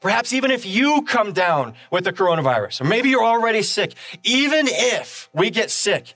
perhaps 0.00 0.32
even 0.32 0.50
if 0.50 0.66
you 0.66 1.02
come 1.02 1.32
down 1.32 1.74
with 1.90 2.04
the 2.04 2.12
coronavirus, 2.12 2.82
or 2.82 2.84
maybe 2.84 3.08
you're 3.08 3.24
already 3.24 3.62
sick, 3.62 3.94
even 4.22 4.66
if 4.68 5.30
we 5.32 5.50
get 5.50 5.70
sick, 5.70 6.14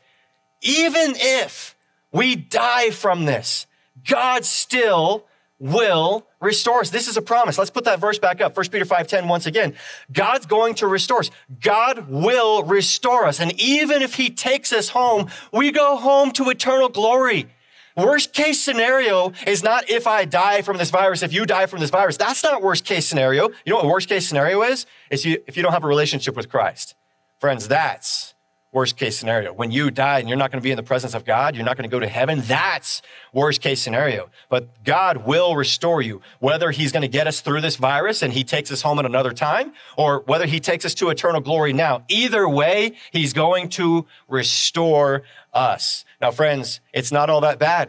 even 0.61 1.15
if 1.17 1.77
we 2.13 2.37
die 2.37 2.91
from 2.91 3.25
this, 3.25 3.67
God 4.07 4.45
still 4.45 5.27
will 5.59 6.27
restore 6.41 6.81
us. 6.81 6.91
This 6.91 7.09
is 7.09 7.17
a 7.17 7.23
promise. 7.23 7.59
Let's 7.59 7.71
put 7.71 7.85
that 7.85 7.99
verse 7.99 8.19
back 8.19 8.41
up. 8.41 8.57
1 8.57 8.71
Peter 8.71 8.85
5:10 8.85 9.29
once 9.29 9.47
again. 9.47 9.75
God's 10.13 10.47
going 10.47 10.75
to 10.77 10.87
restore 10.87 11.21
us. 11.21 11.31
God 11.61 12.09
will 12.09 12.63
restore 12.63 13.27
us. 13.27 13.41
And 13.41 13.59
even 13.61 14.03
if 14.03 14.15
he 14.15 14.31
takes 14.31 14.73
us 14.73 14.91
home, 14.91 15.31
we 15.53 15.71
go 15.71 15.97
home 15.97 16.31
to 16.33 16.51
eternal 16.51 16.89
glory. 16.89 17.49
Worst 17.97 18.35
case 18.35 18.61
scenario 18.61 19.33
is 19.47 19.63
not 19.63 19.89
if 19.89 20.07
I 20.07 20.27
die 20.27 20.61
from 20.61 20.77
this 20.77 20.91
virus, 20.91 21.23
if 21.23 21.33
you 21.33 21.47
die 21.47 21.65
from 21.65 21.81
this 21.81 21.89
virus. 21.89 22.19
That's 22.19 22.43
not 22.43 22.61
worst 22.61 22.85
case 22.85 23.07
scenario. 23.07 23.49
You 23.65 23.73
know 23.73 23.77
what 23.77 23.87
worst 23.87 24.11
case 24.11 24.29
scenario 24.29 24.63
is? 24.63 24.85
Is 25.11 25.25
you, 25.25 25.43
if 25.47 25.57
you 25.57 25.63
don't 25.63 25.73
have 25.73 25.85
a 25.85 25.89
relationship 25.89 26.37
with 26.37 26.51
Christ. 26.51 26.95
Friends, 27.41 27.69
that's 27.69 28.35
worst 28.77 28.99
case 28.99 29.19
scenario. 29.19 29.55
When 29.55 29.71
you 29.71 29.91
die 29.91 30.19
and 30.19 30.29
you're 30.29 30.37
not 30.37 30.53
going 30.53 30.61
to 30.61 30.63
be 30.63 30.71
in 30.71 30.77
the 30.77 30.83
presence 30.83 31.15
of 31.15 31.25
God, 31.25 31.57
you're 31.57 31.65
not 31.65 31.79
going 31.79 31.89
to 31.89 31.91
go 31.91 31.99
to 31.99 32.07
heaven. 32.07 32.43
That's 32.43 33.01
worst 33.33 33.63
case 33.63 33.81
scenario. 33.81 34.29
But 34.51 34.85
God 34.85 35.27
will 35.27 35.57
restore 35.57 36.03
you, 36.03 36.21
whether 36.41 36.71
he's 36.71 36.93
going 36.93 37.01
to 37.01 37.09
get 37.09 37.27
us 37.27 37.41
through 37.41 37.63
this 37.63 37.77
virus 37.77 38.21
and 38.21 38.35
he 38.35 38.45
takes 38.45 38.71
us 38.71 38.83
home 38.83 38.99
at 38.99 39.07
another 39.07 39.33
time, 39.33 39.73
or 39.97 40.21
whether 40.27 40.45
he 40.45 40.61
takes 40.61 40.85
us 40.85 40.93
to 40.97 41.09
eternal 41.09 41.41
glory 41.41 41.73
now. 41.73 42.05
Either 42.09 42.47
way, 42.47 42.93
he's 43.13 43.33
going 43.33 43.71
to 43.71 44.05
restore 44.29 45.23
us. 45.55 46.05
Now, 46.21 46.31
friends, 46.31 46.81
it's 46.93 47.11
not 47.11 47.31
all 47.31 47.41
that 47.41 47.59
bad. 47.59 47.89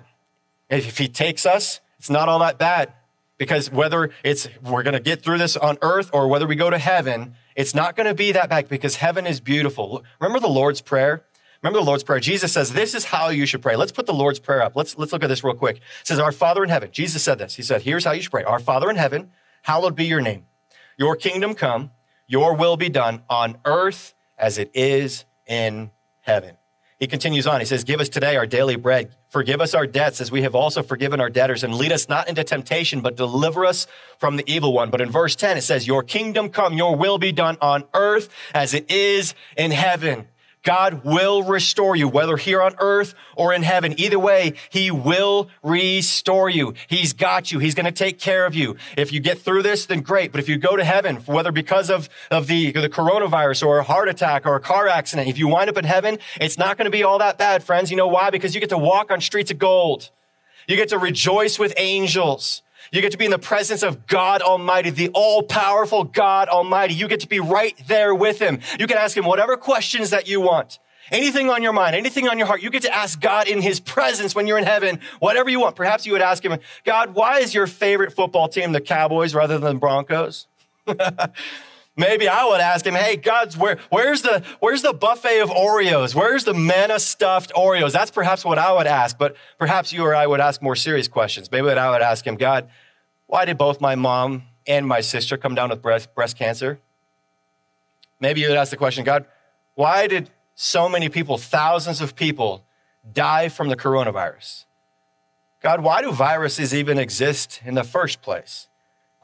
If 0.70 0.98
he 1.00 1.10
takes 1.10 1.46
us, 1.46 1.82
it's 2.00 2.10
not 2.10 2.30
all 2.30 2.40
that 2.40 2.58
bad 2.58 2.94
because 3.38 3.72
whether 3.72 4.10
it's 4.24 4.48
we're 4.64 4.84
going 4.84 4.94
to 4.94 5.00
get 5.00 5.22
through 5.22 5.38
this 5.38 5.56
on 5.56 5.78
earth 5.82 6.10
or 6.14 6.28
whether 6.28 6.48
we 6.48 6.56
go 6.56 6.70
to 6.70 6.78
heaven, 6.78 7.36
it's 7.56 7.76
not 7.76 7.96
going 7.96 8.08
to 8.08 8.14
be 8.14 8.32
that 8.32 8.50
bad 8.50 8.68
because 8.68 8.98
heaven 8.98 9.28
is 9.28 9.40
beautiful. 9.40 10.04
Remember 10.20 10.40
the 10.40 10.48
Lord's 10.48 10.82
Prayer? 10.82 11.24
Remember 11.62 11.80
the 11.80 11.86
Lord's 11.86 12.04
Prayer? 12.04 12.20
Jesus 12.20 12.52
says, 12.52 12.74
This 12.74 12.94
is 12.94 13.06
how 13.06 13.30
you 13.30 13.46
should 13.46 13.62
pray. 13.62 13.76
Let's 13.76 13.92
put 13.92 14.06
the 14.06 14.14
Lord's 14.14 14.40
Prayer 14.40 14.62
up. 14.62 14.76
Let's, 14.76 14.98
let's 14.98 15.12
look 15.12 15.24
at 15.24 15.28
this 15.28 15.44
real 15.44 15.56
quick. 15.56 15.78
It 15.78 16.08
says, 16.08 16.20
Our 16.20 16.32
Father 16.32 16.64
in 16.64 16.70
heaven. 16.70 16.90
Jesus 16.92 17.24
said 17.24 17.40
this. 17.40 17.56
He 17.56 17.64
said, 17.64 17.82
Here's 17.82 18.06
how 18.06 18.12
you 18.12 18.22
should 18.22 18.32
pray. 18.32 18.44
Our 18.44 18.60
Father 18.60 18.90
in 18.90 18.96
heaven, 18.96 19.32
hallowed 19.64 19.96
be 19.96 20.06
your 20.06 20.22
name. 20.22 20.46
Your 20.98 21.16
kingdom 21.16 21.54
come, 21.54 21.92
your 22.28 22.56
will 22.56 22.78
be 22.78 22.90
done 22.90 23.24
on 23.30 23.58
earth 23.66 24.14
as 24.38 24.58
it 24.58 24.72
is 24.74 25.26
in 25.46 25.92
heaven. 26.22 26.58
He 27.00 27.06
continues 27.06 27.46
on. 27.46 27.60
He 27.60 27.66
says, 27.66 27.84
Give 27.84 28.00
us 28.00 28.10
today 28.10 28.36
our 28.38 28.48
daily 28.48 28.76
bread. 28.76 29.16
Forgive 29.30 29.62
us 29.62 29.76
our 29.76 29.86
debts 29.86 30.20
as 30.20 30.32
we 30.32 30.42
have 30.42 30.56
also 30.56 30.82
forgiven 30.82 31.22
our 31.22 31.30
debtors 31.30 31.64
and 31.64 31.76
lead 31.76 31.92
us 31.92 32.10
not 32.10 32.28
into 32.28 32.44
temptation, 32.44 33.02
but 33.02 33.16
deliver 33.16 33.66
us 33.66 33.86
from 34.18 34.36
the 34.36 34.52
evil 34.52 34.74
one. 34.74 34.90
But 34.90 35.02
in 35.02 35.12
verse 35.12 35.36
10, 35.36 35.58
it 35.58 35.62
says, 35.62 35.86
Your 35.86 36.02
kingdom 36.02 36.50
come, 36.50 36.74
your 36.74 36.96
will 36.96 37.20
be 37.20 37.32
done 37.32 37.58
on 37.62 37.84
earth 37.94 38.30
as 38.54 38.74
it 38.74 38.90
is 38.90 39.36
in 39.56 39.70
heaven. 39.70 40.28
God 40.68 41.06
will 41.06 41.44
restore 41.44 41.96
you, 41.96 42.10
whether 42.10 42.36
here 42.36 42.62
on 42.62 42.76
earth 42.80 43.16
or 43.38 43.54
in 43.54 43.64
heaven. 43.64 43.98
Either 43.98 44.20
way, 44.20 44.52
He 44.70 44.92
will 44.92 45.50
restore 45.64 46.50
you. 46.50 46.74
He's 46.88 47.14
got 47.14 47.54
you. 47.54 47.60
He's 47.60 47.74
going 47.74 47.86
to 47.86 47.92
take 47.94 48.20
care 48.20 48.46
of 48.46 48.54
you. 48.54 48.76
If 48.98 49.14
you 49.14 49.22
get 49.22 49.40
through 49.40 49.64
this, 49.64 49.86
then 49.86 50.02
great. 50.02 50.34
But 50.34 50.42
if 50.42 50.50
you 50.50 50.58
go 50.58 50.76
to 50.76 50.84
heaven, 50.84 51.16
whether 51.26 51.54
because 51.54 51.90
of, 51.90 52.10
of 52.30 52.48
the, 52.48 52.74
the 52.74 52.90
coronavirus 52.90 53.66
or 53.66 53.78
a 53.78 53.84
heart 53.84 54.10
attack 54.10 54.46
or 54.46 54.58
a 54.58 54.60
car 54.60 54.90
accident, 54.90 55.30
if 55.30 55.38
you 55.38 55.48
wind 55.48 55.70
up 55.70 55.78
in 55.78 55.86
heaven, 55.86 56.20
it's 56.42 56.58
not 56.58 56.78
going 56.78 56.84
to 56.84 56.92
be 56.92 57.02
all 57.02 57.20
that 57.20 57.38
bad, 57.38 57.64
friends. 57.64 57.90
You 57.90 57.96
know 57.96 58.10
why? 58.10 58.30
Because 58.30 58.54
you 58.54 58.60
get 58.60 58.72
to 58.72 58.78
walk 58.78 59.10
on 59.10 59.22
streets 59.22 59.52
of 59.52 59.60
gold. 59.60 60.10
You 60.68 60.76
get 60.76 60.90
to 60.90 60.98
rejoice 60.98 61.58
with 61.58 61.74
angels. 61.78 62.62
You 62.92 63.02
get 63.02 63.12
to 63.12 63.18
be 63.18 63.26
in 63.26 63.32
the 63.32 63.40
presence 63.40 63.84
of 63.84 64.08
God 64.08 64.42
Almighty, 64.42 64.90
the 64.90 65.10
all 65.14 65.44
powerful 65.44 66.04
God 66.04 66.48
Almighty. 66.48 66.94
You 66.94 67.08
get 67.08 67.20
to 67.22 67.28
be 67.28 67.40
right 67.40 67.76
there 67.88 68.16
with 68.16 68.40
Him. 68.40 68.60
You 68.80 68.88
can 68.88 68.98
ask 68.98 69.16
Him 69.16 69.26
whatever 69.26 69.58
questions 69.58 70.10
that 70.12 70.28
you 70.28 70.42
want. 70.42 70.80
Anything 71.12 71.50
on 71.50 71.64
your 71.64 71.72
mind, 71.72 71.96
anything 71.96 72.28
on 72.28 72.38
your 72.38 72.48
heart, 72.48 72.62
you 72.62 72.70
get 72.70 72.82
to 72.82 72.94
ask 72.94 73.20
God 73.20 73.48
in 73.48 73.62
His 73.62 73.80
presence 73.80 74.36
when 74.36 74.46
you're 74.46 74.58
in 74.58 74.66
heaven, 74.66 75.00
whatever 75.20 75.50
you 75.50 75.60
want. 75.60 75.76
Perhaps 75.76 76.06
you 76.06 76.12
would 76.12 76.22
ask 76.22 76.44
Him, 76.44 76.58
God, 76.84 77.14
why 77.14 77.40
is 77.40 77.54
your 77.54 77.68
favorite 77.68 78.14
football 78.14 78.50
team 78.50 78.72
the 78.72 78.82
Cowboys 78.82 79.34
rather 79.34 79.58
than 79.58 79.76
the 79.76 79.80
Broncos? 79.80 80.48
Maybe 82.00 82.30
I 82.30 82.46
would 82.46 82.62
ask 82.62 82.86
him, 82.86 82.94
"Hey, 82.94 83.16
God's 83.16 83.58
where? 83.58 83.80
Where's 83.90 84.22
the 84.22 84.44
where's 84.60 84.84
the 84.84 84.94
buffet 84.94 85.40
of 85.40 85.50
Oreos? 85.50 86.14
Where's 86.14 86.44
the 86.44 86.54
manna 86.54 87.00
stuffed 87.00 87.52
Oreos?" 87.56 87.92
That's 87.92 88.12
perhaps 88.12 88.46
what 88.46 88.60
I 88.60 88.72
would 88.72 88.86
ask. 88.86 89.18
But 89.18 89.36
perhaps 89.58 89.92
you 89.92 90.04
or 90.04 90.14
I 90.14 90.28
would 90.28 90.40
ask 90.40 90.62
more 90.62 90.76
serious 90.76 91.08
questions. 91.08 91.52
Maybe 91.52 91.68
I 91.72 91.90
would 91.90 92.04
ask 92.04 92.26
him, 92.26 92.36
"God, 92.36 92.70
why 93.26 93.46
did 93.46 93.58
both 93.58 93.82
my 93.82 93.96
mom 93.96 94.44
and 94.68 94.88
my 94.88 95.02
sister 95.02 95.38
come 95.38 95.56
down 95.56 95.70
with 95.70 95.82
breast 95.82 96.14
breast 96.14 96.38
cancer?" 96.38 96.80
Maybe 98.20 98.42
you 98.42 98.50
would 98.50 98.58
ask 98.58 98.70
the 98.70 98.78
question, 98.78 99.04
"God, 99.04 99.26
why 99.74 100.06
did 100.06 100.30
so 100.54 100.88
many 100.88 101.10
people, 101.10 101.40
thousands 101.40 102.00
of 102.00 102.16
people, 102.16 102.64
die 103.12 103.50
from 103.50 103.70
the 103.70 103.76
coronavirus?" 103.76 104.66
God, 105.64 105.82
why 105.82 106.04
do 106.04 106.12
viruses 106.12 106.76
even 106.76 107.00
exist 107.00 107.62
in 107.66 107.74
the 107.74 107.84
first 107.84 108.22
place? 108.22 108.68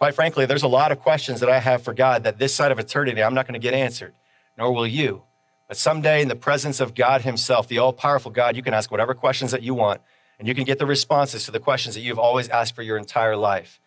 Quite 0.03 0.15
frankly, 0.15 0.45
there's 0.45 0.63
a 0.63 0.67
lot 0.67 0.91
of 0.91 0.99
questions 0.99 1.39
that 1.39 1.47
I 1.49 1.59
have 1.59 1.81
for 1.81 1.93
God 1.93 2.25
that 2.25 2.37
this 2.37 2.53
side 2.53 2.73
of 2.73 2.77
eternity 2.77 3.23
I'm 3.23 3.33
not 3.33 3.47
going 3.47 3.53
to 3.53 3.65
get 3.65 3.73
answered, 3.73 4.13
nor 4.57 4.69
will 4.73 4.85
you. 4.85 5.23
But 5.69 5.77
someday, 5.77 6.21
in 6.21 6.27
the 6.27 6.35
presence 6.35 6.81
of 6.81 6.93
God 6.93 7.21
Himself, 7.21 7.69
the 7.69 7.77
all 7.77 7.93
powerful 7.93 8.29
God, 8.29 8.57
you 8.57 8.63
can 8.63 8.73
ask 8.73 8.91
whatever 8.91 9.13
questions 9.13 9.51
that 9.51 9.63
you 9.63 9.73
want, 9.73 10.01
and 10.37 10.45
you 10.45 10.53
can 10.53 10.65
get 10.65 10.77
the 10.77 10.85
responses 10.85 11.45
to 11.45 11.51
the 11.51 11.59
questions 11.61 11.95
that 11.95 12.01
you've 12.01 12.19
always 12.19 12.49
asked 12.49 12.75
for 12.75 12.81
your 12.81 12.97
entire 12.97 13.37
life. 13.37 13.79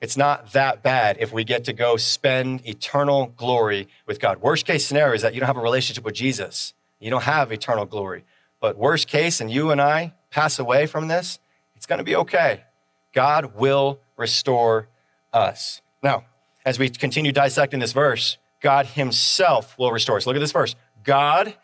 It's 0.00 0.16
not 0.16 0.54
that 0.54 0.82
bad 0.82 1.18
if 1.20 1.32
we 1.32 1.44
get 1.44 1.62
to 1.66 1.72
go 1.72 1.98
spend 1.98 2.66
eternal 2.66 3.32
glory 3.36 3.86
with 4.06 4.18
God. 4.18 4.42
Worst 4.42 4.66
case 4.66 4.84
scenario 4.84 5.14
is 5.14 5.22
that 5.22 5.34
you 5.34 5.40
don't 5.40 5.46
have 5.46 5.56
a 5.56 5.60
relationship 5.60 6.04
with 6.04 6.16
Jesus, 6.16 6.74
you 6.98 7.10
don't 7.10 7.22
have 7.22 7.52
eternal 7.52 7.84
glory. 7.84 8.24
But 8.60 8.76
worst 8.76 9.06
case, 9.06 9.40
and 9.40 9.48
you 9.48 9.70
and 9.70 9.80
I 9.80 10.14
pass 10.30 10.58
away 10.58 10.86
from 10.86 11.06
this, 11.06 11.38
it's 11.76 11.86
going 11.86 11.98
to 11.98 12.04
be 12.04 12.16
okay. 12.16 12.64
God 13.12 13.54
will 13.54 14.00
restore 14.16 14.88
us. 15.34 15.82
Now, 16.02 16.24
as 16.64 16.78
we 16.78 16.88
continue 16.88 17.32
dissecting 17.32 17.80
this 17.80 17.92
verse, 17.92 18.38
God 18.60 18.86
Himself 18.86 19.78
will 19.78 19.92
restore 19.92 20.16
us. 20.16 20.26
Look 20.26 20.36
at 20.36 20.40
this 20.40 20.52
verse. 20.52 20.74
God 21.02 21.54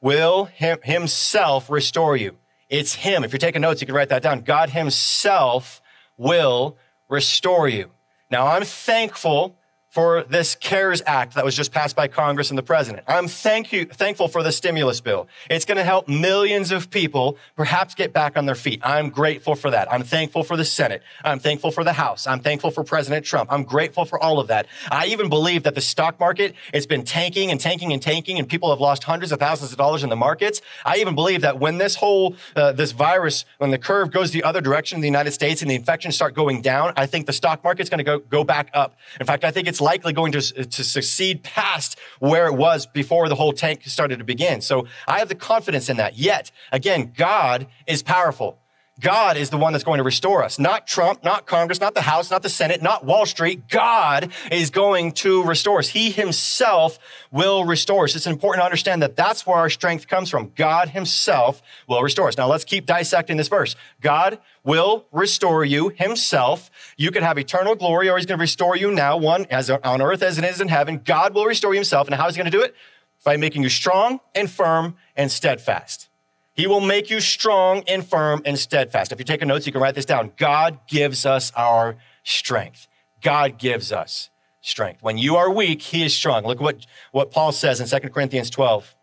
will 0.00 0.44
him, 0.44 0.78
Himself 0.84 1.68
restore 1.68 2.16
you. 2.16 2.36
It's 2.68 2.94
Him. 2.94 3.24
If 3.24 3.32
you're 3.32 3.38
taking 3.38 3.62
notes, 3.62 3.80
you 3.80 3.86
can 3.86 3.96
write 3.96 4.10
that 4.10 4.22
down. 4.22 4.42
God 4.42 4.70
Himself 4.70 5.80
will 6.16 6.76
restore 7.08 7.68
you. 7.68 7.90
Now, 8.30 8.46
I'm 8.46 8.64
thankful 8.64 9.56
for 9.94 10.24
this 10.24 10.56
CARES 10.56 11.02
Act 11.06 11.34
that 11.34 11.44
was 11.44 11.54
just 11.54 11.70
passed 11.70 11.94
by 11.94 12.08
Congress 12.08 12.50
and 12.50 12.58
the 12.58 12.64
president. 12.64 13.04
I'm 13.06 13.28
thank 13.28 13.72
you, 13.72 13.84
thankful 13.84 14.26
for 14.26 14.42
the 14.42 14.50
stimulus 14.50 15.00
bill. 15.00 15.28
It's 15.48 15.64
going 15.64 15.76
to 15.76 15.84
help 15.84 16.08
millions 16.08 16.72
of 16.72 16.90
people 16.90 17.38
perhaps 17.54 17.94
get 17.94 18.12
back 18.12 18.36
on 18.36 18.44
their 18.44 18.56
feet. 18.56 18.80
I'm 18.82 19.08
grateful 19.08 19.54
for 19.54 19.70
that. 19.70 19.90
I'm 19.92 20.02
thankful 20.02 20.42
for 20.42 20.56
the 20.56 20.64
Senate. 20.64 21.04
I'm 21.24 21.38
thankful 21.38 21.70
for 21.70 21.84
the 21.84 21.92
House. 21.92 22.26
I'm 22.26 22.40
thankful 22.40 22.72
for 22.72 22.82
President 22.82 23.24
Trump. 23.24 23.52
I'm 23.52 23.62
grateful 23.62 24.04
for 24.04 24.20
all 24.20 24.40
of 24.40 24.48
that. 24.48 24.66
I 24.90 25.06
even 25.06 25.28
believe 25.28 25.62
that 25.62 25.76
the 25.76 25.80
stock 25.80 26.18
market 26.18 26.56
it's 26.72 26.86
been 26.86 27.04
tanking 27.04 27.52
and 27.52 27.60
tanking 27.60 27.92
and 27.92 28.02
tanking 28.02 28.40
and 28.40 28.48
people 28.48 28.70
have 28.70 28.80
lost 28.80 29.04
hundreds 29.04 29.30
of 29.30 29.38
thousands 29.38 29.70
of 29.70 29.78
dollars 29.78 30.02
in 30.02 30.10
the 30.10 30.16
markets. 30.16 30.60
I 30.84 30.96
even 30.96 31.14
believe 31.14 31.42
that 31.42 31.60
when 31.60 31.78
this 31.78 31.94
whole, 31.94 32.34
uh, 32.56 32.72
this 32.72 32.90
virus, 32.90 33.44
when 33.58 33.70
the 33.70 33.78
curve 33.78 34.10
goes 34.10 34.32
the 34.32 34.42
other 34.42 34.60
direction 34.60 34.96
in 34.96 35.02
the 35.02 35.08
United 35.08 35.30
States 35.30 35.62
and 35.62 35.70
the 35.70 35.76
infections 35.76 36.16
start 36.16 36.34
going 36.34 36.62
down, 36.62 36.94
I 36.96 37.06
think 37.06 37.26
the 37.26 37.32
stock 37.32 37.62
market's 37.62 37.88
going 37.88 37.98
to 37.98 38.04
go, 38.04 38.18
go 38.18 38.42
back 38.42 38.70
up. 38.74 38.96
In 39.20 39.26
fact, 39.26 39.44
I 39.44 39.52
think 39.52 39.68
it's 39.68 39.83
likely 39.84 40.12
going 40.12 40.32
to, 40.32 40.40
to 40.40 40.82
succeed 40.82 41.44
past 41.44 41.98
where 42.18 42.46
it 42.46 42.54
was 42.54 42.86
before 42.86 43.28
the 43.28 43.34
whole 43.36 43.52
tank 43.52 43.84
started 43.84 44.18
to 44.18 44.24
begin. 44.24 44.60
So 44.60 44.86
I 45.06 45.18
have 45.20 45.28
the 45.28 45.34
confidence 45.34 45.88
in 45.88 45.98
that. 45.98 46.16
Yet, 46.16 46.50
again, 46.72 47.12
God 47.16 47.68
is 47.86 48.02
powerful. 48.02 48.58
God 49.00 49.36
is 49.36 49.50
the 49.50 49.56
one 49.56 49.72
that's 49.72 49.84
going 49.84 49.98
to 49.98 50.04
restore 50.04 50.44
us. 50.44 50.58
Not 50.58 50.86
Trump, 50.86 51.24
not 51.24 51.46
Congress, 51.46 51.80
not 51.80 51.94
the 51.94 52.02
House, 52.02 52.30
not 52.30 52.44
the 52.44 52.48
Senate, 52.48 52.80
not 52.80 53.04
Wall 53.04 53.26
Street. 53.26 53.68
God 53.68 54.30
is 54.52 54.70
going 54.70 55.12
to 55.12 55.42
restore 55.42 55.80
us. 55.80 55.88
He 55.88 56.12
himself 56.12 56.98
will 57.32 57.64
restore 57.64 58.04
us. 58.04 58.14
It's 58.14 58.28
important 58.28 58.60
to 58.60 58.64
understand 58.64 59.02
that 59.02 59.16
that's 59.16 59.44
where 59.46 59.56
our 59.56 59.68
strength 59.68 60.06
comes 60.06 60.30
from. 60.30 60.52
God 60.54 60.90
himself 60.90 61.60
will 61.88 62.02
restore 62.02 62.28
us. 62.28 62.38
Now 62.38 62.46
let's 62.46 62.64
keep 62.64 62.86
dissecting 62.86 63.36
this 63.36 63.48
verse. 63.48 63.74
God 64.00 64.38
will 64.62 65.06
restore 65.10 65.64
you 65.64 65.88
himself. 65.88 66.70
You 66.96 67.10
can 67.10 67.24
have 67.24 67.36
eternal 67.36 67.74
glory 67.74 68.08
or 68.08 68.16
he's 68.16 68.26
going 68.26 68.38
to 68.38 68.42
restore 68.42 68.76
you 68.76 68.92
now, 68.92 69.16
one 69.16 69.46
as 69.50 69.70
on 69.70 70.02
earth 70.02 70.22
as 70.22 70.38
it 70.38 70.44
is 70.44 70.60
in 70.60 70.68
heaven. 70.68 71.00
God 71.04 71.34
will 71.34 71.46
restore 71.46 71.74
you 71.74 71.78
himself. 71.78 72.06
And 72.06 72.14
how 72.14 72.28
is 72.28 72.36
he 72.36 72.38
going 72.38 72.50
to 72.50 72.56
do 72.56 72.62
it? 72.62 72.76
By 73.24 73.36
making 73.36 73.64
you 73.64 73.70
strong 73.70 74.20
and 74.36 74.48
firm 74.48 74.94
and 75.16 75.32
steadfast. 75.32 76.08
He 76.54 76.66
will 76.68 76.80
make 76.80 77.10
you 77.10 77.20
strong 77.20 77.82
and 77.88 78.06
firm 78.06 78.40
and 78.44 78.58
steadfast. 78.58 79.10
If 79.10 79.18
you're 79.18 79.24
taking 79.24 79.48
notes, 79.48 79.66
you 79.66 79.72
can 79.72 79.80
write 79.82 79.96
this 79.96 80.04
down. 80.04 80.32
God 80.36 80.78
gives 80.86 81.26
us 81.26 81.52
our 81.56 81.96
strength. 82.22 82.86
God 83.20 83.58
gives 83.58 83.90
us 83.90 84.30
strength. 84.60 85.02
When 85.02 85.18
you 85.18 85.36
are 85.36 85.50
weak, 85.50 85.82
he 85.82 86.04
is 86.04 86.14
strong. 86.14 86.44
Look 86.44 86.60
what, 86.60 86.86
what 87.10 87.30
Paul 87.30 87.52
says 87.52 87.80
in 87.80 88.00
2 88.00 88.08
Corinthians 88.10 88.50
12. 88.50 88.94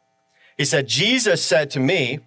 He 0.57 0.65
said, 0.65 0.87
Jesus 0.87 1.43
said 1.43 1.69
to 1.71 1.79
me, 1.79 2.19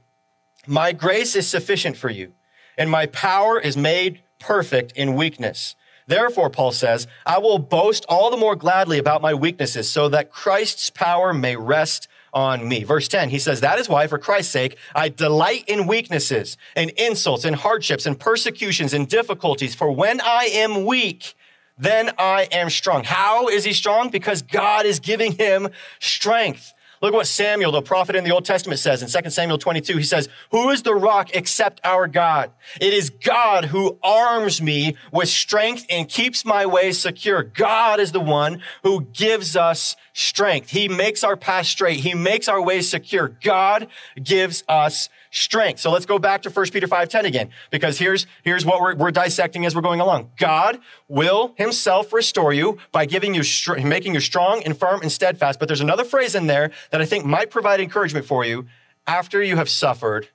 My 0.67 0.93
grace 0.93 1.35
is 1.35 1.49
sufficient 1.49 1.97
for 1.97 2.11
you, 2.11 2.33
and 2.77 2.91
my 2.91 3.07
power 3.07 3.59
is 3.59 3.77
made 3.77 4.23
perfect 4.39 4.93
in 4.93 5.15
weakness. 5.15 5.75
Therefore, 6.07 6.51
Paul 6.51 6.73
says, 6.73 7.07
I 7.25 7.39
will 7.39 7.59
boast 7.59 8.05
all 8.09 8.31
the 8.31 8.37
more 8.37 8.57
gladly 8.57 8.99
about 8.99 9.23
my 9.23 9.33
weaknesses 9.33 9.89
so 9.89 10.09
that 10.11 10.31
Christ's 10.31 10.91
power 10.91 11.33
may 11.33 11.57
rest 11.57 12.09
on 12.35 12.69
me. 12.69 12.83
Verse 12.83 13.09
10, 13.09 13.31
he 13.31 13.39
says, 13.39 13.61
That 13.61 13.79
is 13.79 13.89
why, 13.89 14.07
for 14.07 14.19
Christ's 14.19 14.53
sake, 14.53 14.77
I 14.95 15.09
delight 15.09 15.65
in 15.67 15.87
weaknesses 15.87 16.59
and 16.77 16.91
insults 16.91 17.45
and 17.45 17.57
hardships 17.57 18.05
and 18.05 18.19
persecutions 18.19 18.93
and 18.93 19.09
difficulties. 19.09 19.75
For 19.75 19.91
when 19.91 20.21
I 20.21 20.51
am 20.53 20.85
weak, 20.85 21.35
then 21.79 22.11
I 22.19 22.49
am 22.53 22.69
strong. 22.71 23.05
How 23.05 23.49
is 23.49 23.65
he 23.65 23.73
strong? 23.73 24.11
Because 24.11 24.43
God 24.43 24.85
is 24.85 25.01
giving 25.01 25.33
him 25.33 25.69
strength. 26.01 26.74
Look 27.05 27.13
what 27.13 27.27
Samuel, 27.27 27.71
the 27.71 27.83
prophet 27.83 28.17
in 28.17 28.25
the 28.25 28.31
Old 28.31 28.47
Testament 28.47 28.81
says 28.81 29.03
in 29.03 29.23
2 29.23 29.29
Samuel 29.29 29.59
22. 29.59 29.99
He 29.99 30.05
says, 30.05 30.27
Who 30.53 30.71
is 30.71 30.85
the 30.85 30.95
rock 30.95 31.29
except 31.35 31.79
our 31.85 32.09
God? 32.09 32.51
It 32.81 32.95
is 32.95 33.11
God 33.11 33.67
who 33.67 33.99
arms 34.03 34.63
me 34.63 34.97
with 35.13 35.29
strength 35.29 35.85
and 35.91 36.09
keeps 36.09 36.47
my 36.47 36.65
ways 36.65 36.99
secure. 36.99 37.43
God 37.43 38.01
is 38.01 38.13
the 38.13 38.21
one 38.21 38.63
who 38.85 39.03
gives 39.03 39.55
us 39.55 39.97
strength. 40.15 40.71
He 40.71 40.89
makes 40.89 41.23
our 41.23 41.37
path 41.37 41.67
straight. 41.67 42.01
He 42.01 42.15
makes 42.15 42.49
our 42.49 42.63
ways 42.63 42.89
secure. 42.89 43.29
God 43.29 43.89
gives 44.23 44.65
us 44.67 45.11
strength. 45.35 45.81
So 45.81 45.91
let's 45.91 46.07
go 46.07 46.19
back 46.19 46.43
to 46.43 46.51
1 46.51 46.67
Peter 46.71 46.87
5:10 46.87 47.25
again, 47.25 47.51
because 47.71 47.99
here's, 47.99 48.27
here's 48.43 48.65
what 48.65 48.81
we're, 48.81 48.95
we're 48.95 49.11
dissecting 49.11 49.67
as 49.67 49.75
we're 49.75 49.83
going 49.83 50.01
along. 50.01 50.31
God 50.39 50.79
will 51.09 51.55
himself 51.57 52.13
restore 52.13 52.53
you 52.53 52.79
by 52.93 53.05
giving 53.05 53.35
you, 53.35 53.43
making 53.83 54.15
you 54.15 54.21
strong 54.21 54.63
and 54.63 54.79
firm 54.79 55.03
and 55.03 55.11
steadfast. 55.11 55.59
But 55.59 55.69
there's 55.69 55.81
another 55.81 56.05
phrase 56.05 56.37
in 56.37 56.47
there 56.47 56.71
that 56.91 57.01
I 57.03 57.05
think 57.05 57.25
might 57.25 57.51
provide 57.51 57.81
encouragement 57.81 58.27
for 58.27 58.45
you 58.45 58.67
after 59.07 59.43
you 59.43 59.57
have 59.57 59.69
suffered 59.69 60.29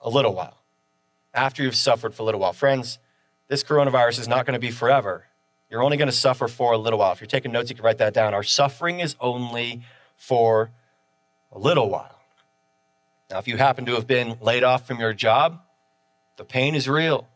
a 0.00 0.10
little 0.10 0.34
while. 0.34 0.58
After 1.32 1.62
you've 1.62 1.74
suffered 1.74 2.14
for 2.14 2.22
a 2.22 2.26
little 2.26 2.40
while. 2.40 2.52
Friends, 2.52 2.98
this 3.48 3.64
coronavirus 3.64 4.20
is 4.20 4.28
not 4.28 4.44
going 4.44 4.54
to 4.54 4.60
be 4.60 4.70
forever. 4.70 5.24
You're 5.70 5.82
only 5.82 5.96
going 5.96 6.10
to 6.10 6.12
suffer 6.12 6.46
for 6.46 6.74
a 6.74 6.78
little 6.78 6.98
while. 6.98 7.12
If 7.12 7.22
you're 7.22 7.28
taking 7.28 7.52
notes, 7.52 7.70
you 7.70 7.76
can 7.76 7.84
write 7.84 7.98
that 7.98 8.12
down. 8.12 8.34
Our 8.34 8.42
suffering 8.42 9.00
is 9.00 9.16
only 9.18 9.82
for 10.18 10.70
a 11.50 11.58
little 11.58 11.88
while. 11.88 12.21
Now, 13.32 13.38
if 13.38 13.48
you 13.48 13.56
happen 13.56 13.86
to 13.86 13.94
have 13.94 14.06
been 14.06 14.36
laid 14.42 14.62
off 14.62 14.86
from 14.86 15.00
your 15.00 15.14
job, 15.14 15.62
the 16.36 16.44
pain 16.44 16.74
is 16.74 16.86
real. 16.86 17.26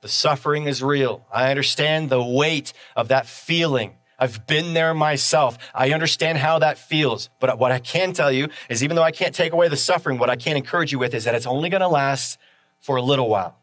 The 0.00 0.08
suffering 0.08 0.64
is 0.64 0.82
real. 0.82 1.24
I 1.32 1.50
understand 1.50 2.10
the 2.10 2.20
weight 2.20 2.72
of 2.96 3.06
that 3.08 3.26
feeling. 3.26 3.94
I've 4.18 4.44
been 4.48 4.74
there 4.74 4.92
myself. 4.92 5.56
I 5.72 5.92
understand 5.92 6.38
how 6.38 6.58
that 6.58 6.78
feels. 6.78 7.30
But 7.38 7.60
what 7.60 7.70
I 7.70 7.78
can 7.78 8.12
tell 8.12 8.32
you 8.32 8.48
is 8.68 8.82
even 8.82 8.96
though 8.96 9.04
I 9.04 9.12
can't 9.12 9.32
take 9.32 9.52
away 9.52 9.68
the 9.68 9.76
suffering, 9.76 10.18
what 10.18 10.30
I 10.30 10.34
can 10.34 10.56
encourage 10.56 10.90
you 10.90 10.98
with 10.98 11.14
is 11.14 11.22
that 11.24 11.36
it's 11.36 11.46
only 11.46 11.68
going 11.68 11.82
to 11.82 11.88
last 11.88 12.36
for 12.80 12.96
a 12.96 13.02
little 13.02 13.28
while. 13.28 13.56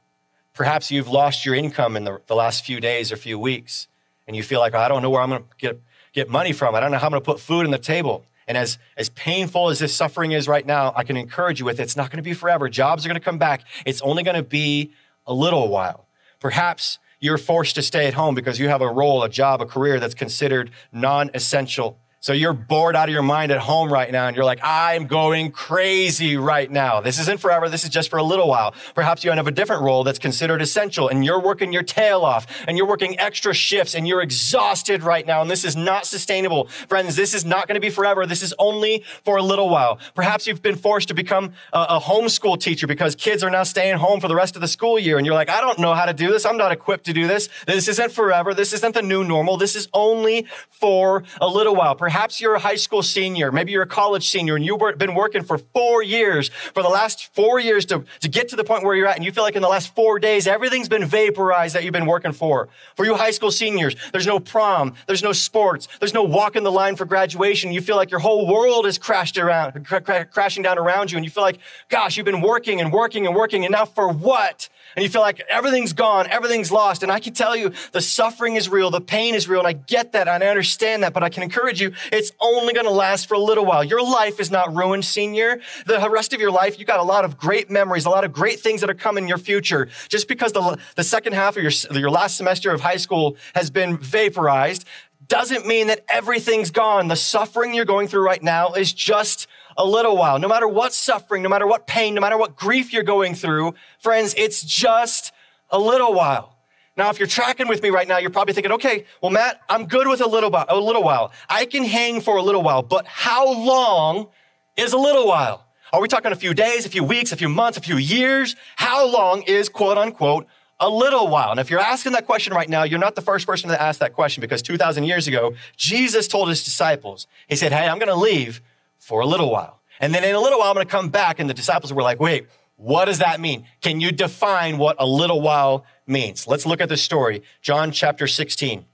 Perhaps 0.54 0.90
you've 0.90 1.10
lost 1.10 1.46
your 1.46 1.54
income 1.54 1.98
in 1.98 2.06
the, 2.06 2.22
the 2.28 2.36
last 2.36 2.64
few 2.64 2.80
days 2.80 3.12
or 3.12 3.18
few 3.18 3.38
weeks, 3.38 3.90
and 4.26 4.38
you 4.38 4.42
feel 4.42 4.62
like, 4.62 4.74
oh, 4.74 4.80
I 4.80 4.88
don't 4.88 5.02
know 5.02 5.10
where 5.10 5.22
I'm 5.22 5.30
going 5.32 5.44
to 5.44 5.50
get, 5.58 5.82
get 6.14 6.30
money 6.30 6.54
from. 6.54 6.76
I 6.76 6.80
don't 6.80 6.92
know 6.92 6.98
how 6.98 7.08
I'm 7.08 7.12
going 7.12 7.22
to 7.22 7.26
put 7.26 7.42
food 7.42 7.66
on 7.66 7.72
the 7.72 7.78
table. 7.78 8.24
And 8.48 8.58
as, 8.58 8.78
as 8.96 9.10
painful 9.10 9.70
as 9.70 9.80
this 9.80 9.94
suffering 9.94 10.32
is 10.32 10.48
right 10.48 10.66
now, 10.66 10.94
I 10.96 11.04
can 11.04 11.18
encourage 11.18 11.60
you 11.60 11.66
with 11.66 11.80
it. 11.80 11.84
It's 11.84 11.98
not 11.98 12.10
going 12.10 12.18
to 12.18 12.24
be 12.24 12.34
forever. 12.34 12.70
Jobs 12.70 13.06
are 13.06 13.10
going 13.10 13.20
to 13.20 13.24
come 13.24 13.38
back. 13.38 13.64
It's 13.86 14.02
only 14.02 14.24
going 14.24 14.38
to 14.38 14.44
be 14.44 14.94
a 15.26 15.34
little 15.34 15.68
while. 15.68 16.08
Perhaps 16.40 17.00
you're 17.20 17.38
forced 17.38 17.76
to 17.76 17.82
stay 17.82 18.08
at 18.08 18.14
home 18.14 18.36
because 18.36 18.60
you 18.60 18.70
have 18.70 18.82
a 18.82 18.88
role, 18.88 19.24
a 19.24 19.30
job, 19.30 19.62
a 19.62 19.66
career 19.66 20.00
that's 20.00 20.14
considered 20.14 20.72
non 20.92 21.30
essential. 21.34 22.00
So 22.28 22.34
you're 22.34 22.52
bored 22.52 22.98
out 22.98 23.08
of 23.08 23.14
your 23.14 23.24
mind 23.24 23.54
at 23.54 23.60
home 23.60 23.90
right 23.90 24.12
now 24.12 24.28
and 24.28 24.36
you're 24.36 24.44
like, 24.44 24.60
I'm 24.62 25.08
going 25.08 25.50
crazy 25.50 26.36
right 26.36 26.70
now. 26.70 27.00
This 27.00 27.20
isn't 27.20 27.40
forever. 27.40 27.70
This 27.70 27.86
is 27.86 27.90
just 27.90 28.10
for 28.10 28.18
a 28.18 28.24
little 28.24 28.50
while. 28.50 28.74
Perhaps 28.96 29.24
you 29.24 29.32
have 29.32 29.48
a 29.48 29.52
different 29.52 29.82
role 29.82 30.04
that's 30.04 30.20
considered 30.20 30.62
essential 30.62 31.08
and 31.08 31.24
you're 31.24 31.40
working 31.40 31.72
your 31.72 31.84
tail 31.84 32.26
off 32.26 32.46
and 32.68 32.76
you're 32.76 32.86
working 32.86 33.18
extra 33.18 33.54
shifts 33.54 33.96
and 33.96 34.06
you're 34.06 34.22
exhausted 34.22 35.04
right 35.04 35.26
now. 35.26 35.42
And 35.42 35.50
this 35.50 35.64
is 35.64 35.78
not 35.78 36.06
sustainable. 36.06 36.68
Friends, 36.90 37.16
this 37.16 37.34
is 37.34 37.46
not 37.46 37.66
going 37.66 37.76
to 37.76 37.80
be 37.80 37.90
forever. 37.90 38.26
This 38.26 38.44
is 38.44 38.54
only 38.60 39.06
for 39.24 39.38
a 39.38 39.42
little 39.42 39.70
while. 39.70 39.98
Perhaps 40.14 40.48
you've 40.48 40.62
been 40.62 40.76
forced 40.76 41.08
to 41.08 41.14
become 41.14 41.54
a, 41.72 41.80
a 41.92 42.00
homeschool 42.02 42.60
teacher 42.60 42.88
because 42.88 43.16
kids 43.16 43.42
are 43.42 43.50
now 43.50 43.64
staying 43.64 44.00
home 44.00 44.20
for 44.20 44.28
the 44.28 44.36
rest 44.36 44.58
of 44.58 44.62
the 44.62 44.68
school 44.68 45.00
year. 45.00 45.16
And 45.16 45.26
you're 45.26 45.34
like, 45.34 45.50
I 45.50 45.62
don't 45.62 45.80
know 45.80 45.94
how 45.94 46.04
to 46.04 46.14
do 46.14 46.30
this. 46.30 46.46
I'm 46.46 46.58
not 46.58 46.74
equipped 46.74 47.06
to 47.06 47.14
do 47.14 47.26
this. 47.26 47.48
This 47.66 47.88
isn't 47.88 48.12
forever. 48.12 48.54
This 48.54 48.74
isn't 48.74 48.96
the 48.96 49.02
new 49.02 49.24
normal. 49.24 49.56
This 49.56 49.78
is 49.78 49.88
only 49.94 50.46
for 50.70 51.24
a 51.40 51.48
little 51.48 51.74
while. 51.74 51.96
Perhaps 51.96 52.17
you're 52.42 52.56
a 52.56 52.60
high 52.60 52.76
school 52.76 53.04
senior, 53.04 53.52
maybe 53.52 53.72
you're 53.72 53.84
a 53.84 53.88
college 53.88 54.28
senior, 54.28 54.56
and 54.56 54.66
you've 54.66 54.82
been 54.98 55.14
working 55.14 55.44
for 55.44 55.60
four 55.60 56.02
years, 56.02 56.50
for 56.74 56.82
the 56.82 56.90
last 56.90 57.34
four 57.36 57.60
years 57.60 57.86
to, 57.86 58.04
to 58.22 58.28
get 58.28 58.50
to 58.50 58.56
the 58.56 58.64
point 58.64 58.84
where 58.84 58.96
you're 58.96 59.06
at, 59.06 59.18
and 59.18 59.24
you 59.24 59.32
feel 59.32 59.44
like 59.44 59.56
in 59.56 59.62
the 59.62 59.68
last 59.68 59.94
four 59.94 60.18
days, 60.18 60.48
everything's 60.48 60.90
been 60.90 61.06
vaporized 61.06 61.76
that 61.76 61.84
you've 61.84 61.94
been 61.94 62.08
working 62.08 62.32
for. 62.32 62.70
For 62.96 63.06
you 63.06 63.16
high 63.16 63.30
school 63.30 63.52
seniors, 63.52 63.96
there's 64.12 64.26
no 64.26 64.40
prom, 64.40 64.96
there's 65.06 65.22
no 65.22 65.32
sports, 65.32 65.88
there's 66.00 66.14
no 66.16 66.24
walk 66.24 66.56
in 66.56 66.64
the 66.64 66.72
line 66.72 66.96
for 66.96 67.06
graduation. 67.06 67.72
You 67.72 67.82
feel 67.82 67.98
like 67.98 68.10
your 68.10 68.20
whole 68.20 68.48
world 68.48 68.88
is 68.88 68.98
crashed 68.98 69.38
around, 69.38 69.86
cr- 69.86 70.24
crashing 70.32 70.64
down 70.64 70.80
around 70.80 71.12
you, 71.12 71.18
and 71.18 71.26
you 71.26 71.30
feel 71.30 71.44
like, 71.44 71.60
gosh, 71.88 72.18
you've 72.18 72.26
been 72.26 72.42
working 72.42 72.82
and 72.82 72.92
working 72.92 73.28
and 73.28 73.36
working, 73.36 73.64
and 73.64 73.72
now 73.72 73.86
for 73.86 74.12
what? 74.12 74.70
And 74.98 75.04
you 75.04 75.10
feel 75.10 75.22
like 75.22 75.40
everything's 75.48 75.94
gone, 75.94 76.26
everything's 76.28 76.72
lost. 76.72 77.04
And 77.04 77.12
I 77.12 77.20
can 77.20 77.36
tell 77.36 77.56
you 77.56 77.72
the 77.92 78.02
suffering 78.02 78.56
is 78.56 78.68
real, 78.68 78.90
the 78.90 79.00
pain 79.00 79.36
is 79.36 79.48
real, 79.48 79.60
and 79.60 79.68
I 79.68 79.74
get 79.74 80.14
that 80.14 80.28
and 80.28 80.44
I 80.44 80.48
understand 80.48 81.04
that, 81.04 81.14
but 81.14 81.24
I 81.24 81.30
can 81.30 81.44
encourage 81.44 81.80
you, 81.80 81.94
it's 82.12 82.32
only 82.40 82.74
to 82.74 82.90
last 82.90 83.28
for 83.28 83.36
a 83.36 83.40
little 83.40 83.64
while. 83.64 83.84
Your 83.84 84.02
life 84.02 84.40
is 84.40 84.50
not 84.50 84.76
ruined, 84.76 85.06
senior. 85.06 85.62
The 85.86 86.10
rest 86.10 86.34
of 86.34 86.42
your 86.42 86.50
life, 86.50 86.80
you 86.80 86.86
got 86.86 87.00
a 87.00 87.04
lot 87.04 87.26
of 87.26 87.38
great 87.38 87.70
memories, 87.70 88.06
a 88.06 88.10
lot 88.10 88.24
of 88.24 88.34
great 88.34 88.60
things 88.60 88.82
that 88.82 88.90
are 88.90 88.96
coming 88.96 89.26
in 89.26 89.28
your 89.28 89.38
future. 89.38 89.88
Just 90.10 90.28
because 90.28 90.52
the, 90.52 90.80
the 90.96 91.04
second 91.04 91.34
half 91.34 91.58
of 91.58 91.62
your, 91.62 91.72
your 91.92 92.10
last 92.10 92.36
semester 92.36 92.72
of 92.72 92.82
high 92.82 92.98
school 92.98 93.38
has 93.54 93.70
been 93.70 93.98
vaporized 93.98 94.84
doesn't 95.28 95.68
mean 95.68 95.88
that 95.88 96.06
everything's 96.10 96.72
gone. 96.72 97.08
The 97.08 97.16
suffering 97.16 97.74
you're 97.74 97.86
going 97.86 98.08
through 98.08 98.26
right 98.26 98.42
now 98.42 98.74
is 98.74 98.94
just 98.94 99.48
a 99.78 99.86
little 99.86 100.18
while. 100.18 100.40
No 100.40 100.48
matter 100.48 100.68
what 100.68 100.94
suffering, 100.94 101.44
no 101.44 101.50
matter 101.50 101.68
what 101.68 101.88
pain, 101.88 102.16
no 102.16 102.22
matter 102.22 102.38
what 102.38 102.56
grief 102.56 102.92
you're 102.92 103.04
going 103.04 103.36
through, 103.36 103.76
friends, 104.00 104.34
it's 104.38 104.64
just 104.64 105.32
a 105.70 105.80
little 105.80 106.14
while. 106.14 106.58
Now, 106.98 107.12
if 107.12 107.20
you're 107.20 107.28
tracking 107.28 107.68
with 107.68 107.84
me 107.84 107.90
right 107.92 108.08
now, 108.08 108.18
you're 108.18 108.32
probably 108.32 108.56
thinking, 108.56 108.72
okay, 108.74 109.06
well, 109.22 109.32
Matt, 109.32 109.62
I'm 109.70 109.86
good 109.86 110.08
with 110.08 110.20
a 110.20 110.28
little, 110.28 110.50
a 110.54 110.76
little 110.76 111.04
while. 111.04 111.32
I 111.48 111.66
can 111.66 111.84
hang 111.84 112.22
for 112.22 112.38
a 112.38 112.42
little 112.42 112.64
while, 112.64 112.82
but 112.82 113.06
how 113.06 113.54
long 113.54 114.30
is 114.76 114.94
a 114.94 114.98
little 114.98 115.28
while? 115.28 115.68
Are 115.94 116.02
we 116.02 116.08
talking 116.08 116.32
a 116.32 116.36
few 116.36 116.56
days, 116.56 116.86
a 116.86 116.90
few 116.90 117.04
weeks, 117.04 117.32
a 117.32 117.38
few 117.38 117.50
months, 117.50 117.78
a 117.78 117.82
few 117.82 117.98
years? 117.98 118.56
How 118.76 119.08
long 119.08 119.44
is 119.44 119.70
quote 119.70 119.98
unquote 119.98 120.48
a 120.80 120.90
little 120.90 121.28
while? 121.28 121.52
And 121.52 121.60
if 121.60 121.70
you're 121.70 121.80
asking 121.80 122.12
that 122.14 122.26
question 122.26 122.54
right 122.54 122.68
now, 122.68 122.84
you're 122.84 123.00
not 123.00 123.16
the 123.16 123.22
first 123.22 123.46
person 123.46 123.70
to 123.70 123.82
ask 123.82 124.00
that 124.00 124.14
question 124.14 124.42
because 124.42 124.62
2,000 124.64 125.04
years 125.04 125.28
ago, 125.28 125.54
Jesus 125.78 126.28
told 126.28 126.50
his 126.50 126.64
disciples, 126.64 127.28
He 127.48 127.56
said, 127.56 127.72
Hey, 127.72 127.88
I'm 127.88 128.00
going 128.00 128.10
to 128.10 128.16
leave 128.16 128.62
for 129.08 129.22
a 129.22 129.26
little 129.26 129.50
while. 129.50 129.80
And 130.02 130.14
then 130.14 130.26
in 130.26 130.36
a 130.36 130.40
little 130.40 130.60
while, 130.60 130.68
I'm 130.68 130.76
going 130.76 130.86
to 130.86 130.92
come 130.92 131.08
back. 131.08 131.40
And 131.40 131.50
the 131.50 131.54
disciples 131.54 131.94
were 131.94 132.04
like, 132.04 132.20
Wait, 132.20 132.48
what 132.76 133.06
does 133.06 133.20
that 133.20 133.40
mean? 133.40 133.66
Can 133.80 134.02
you 134.02 134.12
define 134.12 134.78
what 134.78 134.98
a 135.00 135.08
little 135.08 135.40
while 135.40 135.86
means? 136.06 136.46
Let's 136.46 136.66
look 136.66 136.82
at 136.82 136.90
the 136.90 136.98
story. 136.98 137.42
John 137.62 137.92
chapter 137.92 138.28
16, 138.28 138.86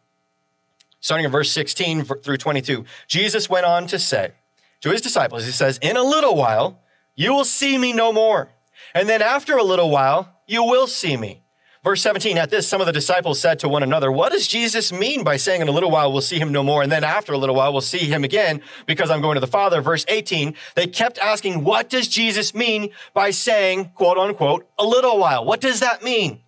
starting 0.99 1.25
in 1.25 1.31
verse 1.31 1.51
16 1.51 2.05
through 2.05 2.37
22. 2.37 2.85
Jesus 3.07 3.49
went 3.49 3.65
on 3.65 3.87
to 3.87 3.97
say 3.97 4.33
to 4.81 4.91
his 4.91 5.01
disciples, 5.01 5.45
He 5.45 5.51
says, 5.51 5.79
In 5.81 5.97
a 5.97 6.03
little 6.03 6.35
while, 6.35 6.79
you 7.15 7.33
will 7.33 7.45
see 7.45 7.77
me 7.79 7.91
no 7.91 8.13
more. 8.13 8.51
And 8.93 9.09
then 9.09 9.23
after 9.23 9.57
a 9.57 9.63
little 9.63 9.89
while, 9.89 10.41
you 10.45 10.63
will 10.63 10.87
see 10.87 11.17
me. 11.17 11.42
Verse 11.83 12.01
17, 12.01 12.37
at 12.37 12.49
this, 12.49 12.65
some 12.65 12.79
of 12.79 12.87
the 12.87 12.93
disciples 12.93 13.41
said 13.41 13.59
to 13.59 13.67
one 13.67 13.83
another, 13.83 14.09
What 14.09 14.31
does 14.31 14.47
Jesus 14.47 14.93
mean 14.93 15.25
by 15.25 15.35
saying 15.35 15.61
in 15.61 15.67
a 15.67 15.71
little 15.71 15.91
while 15.91 16.13
we'll 16.13 16.21
see 16.21 16.39
him 16.39 16.53
no 16.53 16.63
more, 16.63 16.81
and 16.81 16.89
then 16.89 17.03
after 17.03 17.33
a 17.33 17.37
little 17.37 17.55
while 17.55 17.73
we'll 17.73 17.81
see 17.81 17.97
him 17.97 18.23
again 18.23 18.61
because 18.85 19.11
I'm 19.11 19.19
going 19.19 19.35
to 19.35 19.41
the 19.41 19.47
Father? 19.47 19.81
Verse 19.81 20.05
18, 20.07 20.55
they 20.75 20.87
kept 20.87 21.17
asking, 21.17 21.65
What 21.65 21.89
does 21.89 22.07
Jesus 22.07 22.55
mean 22.55 22.91
by 23.13 23.31
saying, 23.31 23.91
quote 23.95 24.17
unquote, 24.17 24.65
a 24.79 24.85
little 24.85 25.17
while? 25.19 25.43
What 25.43 25.59
does 25.59 25.81
that 25.81 26.01
mean? 26.01 26.39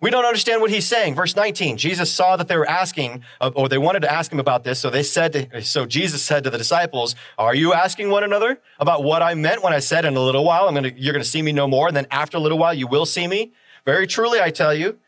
We 0.00 0.10
don't 0.10 0.24
understand 0.24 0.62
what 0.62 0.70
he's 0.70 0.86
saying. 0.86 1.16
Verse 1.16 1.36
19, 1.36 1.76
Jesus 1.76 2.10
saw 2.10 2.36
that 2.36 2.48
they 2.48 2.56
were 2.56 2.68
asking, 2.68 3.24
uh, 3.42 3.50
or 3.54 3.68
they 3.68 3.78
wanted 3.78 4.00
to 4.00 4.12
ask 4.12 4.32
him 4.32 4.38
about 4.38 4.64
this. 4.64 4.78
So 4.78 4.88
they 4.88 5.02
said, 5.02 5.32
to, 5.32 5.62
so 5.62 5.86
Jesus 5.86 6.22
said 6.22 6.44
to 6.44 6.50
the 6.50 6.56
disciples, 6.56 7.14
are 7.36 7.54
you 7.54 7.74
asking 7.74 8.08
one 8.08 8.22
another 8.22 8.60
about 8.78 9.02
what 9.02 9.22
I 9.22 9.34
meant 9.34 9.62
when 9.62 9.72
I 9.72 9.80
said 9.80 10.04
in 10.04 10.16
a 10.16 10.20
little 10.20 10.44
while, 10.44 10.68
I'm 10.68 10.74
going 10.74 10.94
to, 10.94 10.98
you're 10.98 11.12
going 11.12 11.22
to 11.22 11.28
see 11.28 11.42
me 11.42 11.52
no 11.52 11.66
more. 11.66 11.88
And 11.88 11.96
then 11.96 12.06
after 12.10 12.36
a 12.38 12.40
little 12.40 12.58
while, 12.58 12.72
you 12.72 12.86
will 12.86 13.06
see 13.06 13.26
me. 13.26 13.52
Very 13.88 14.06
truly, 14.06 14.38
I 14.38 14.50
tell 14.50 14.74
you, 14.74 14.98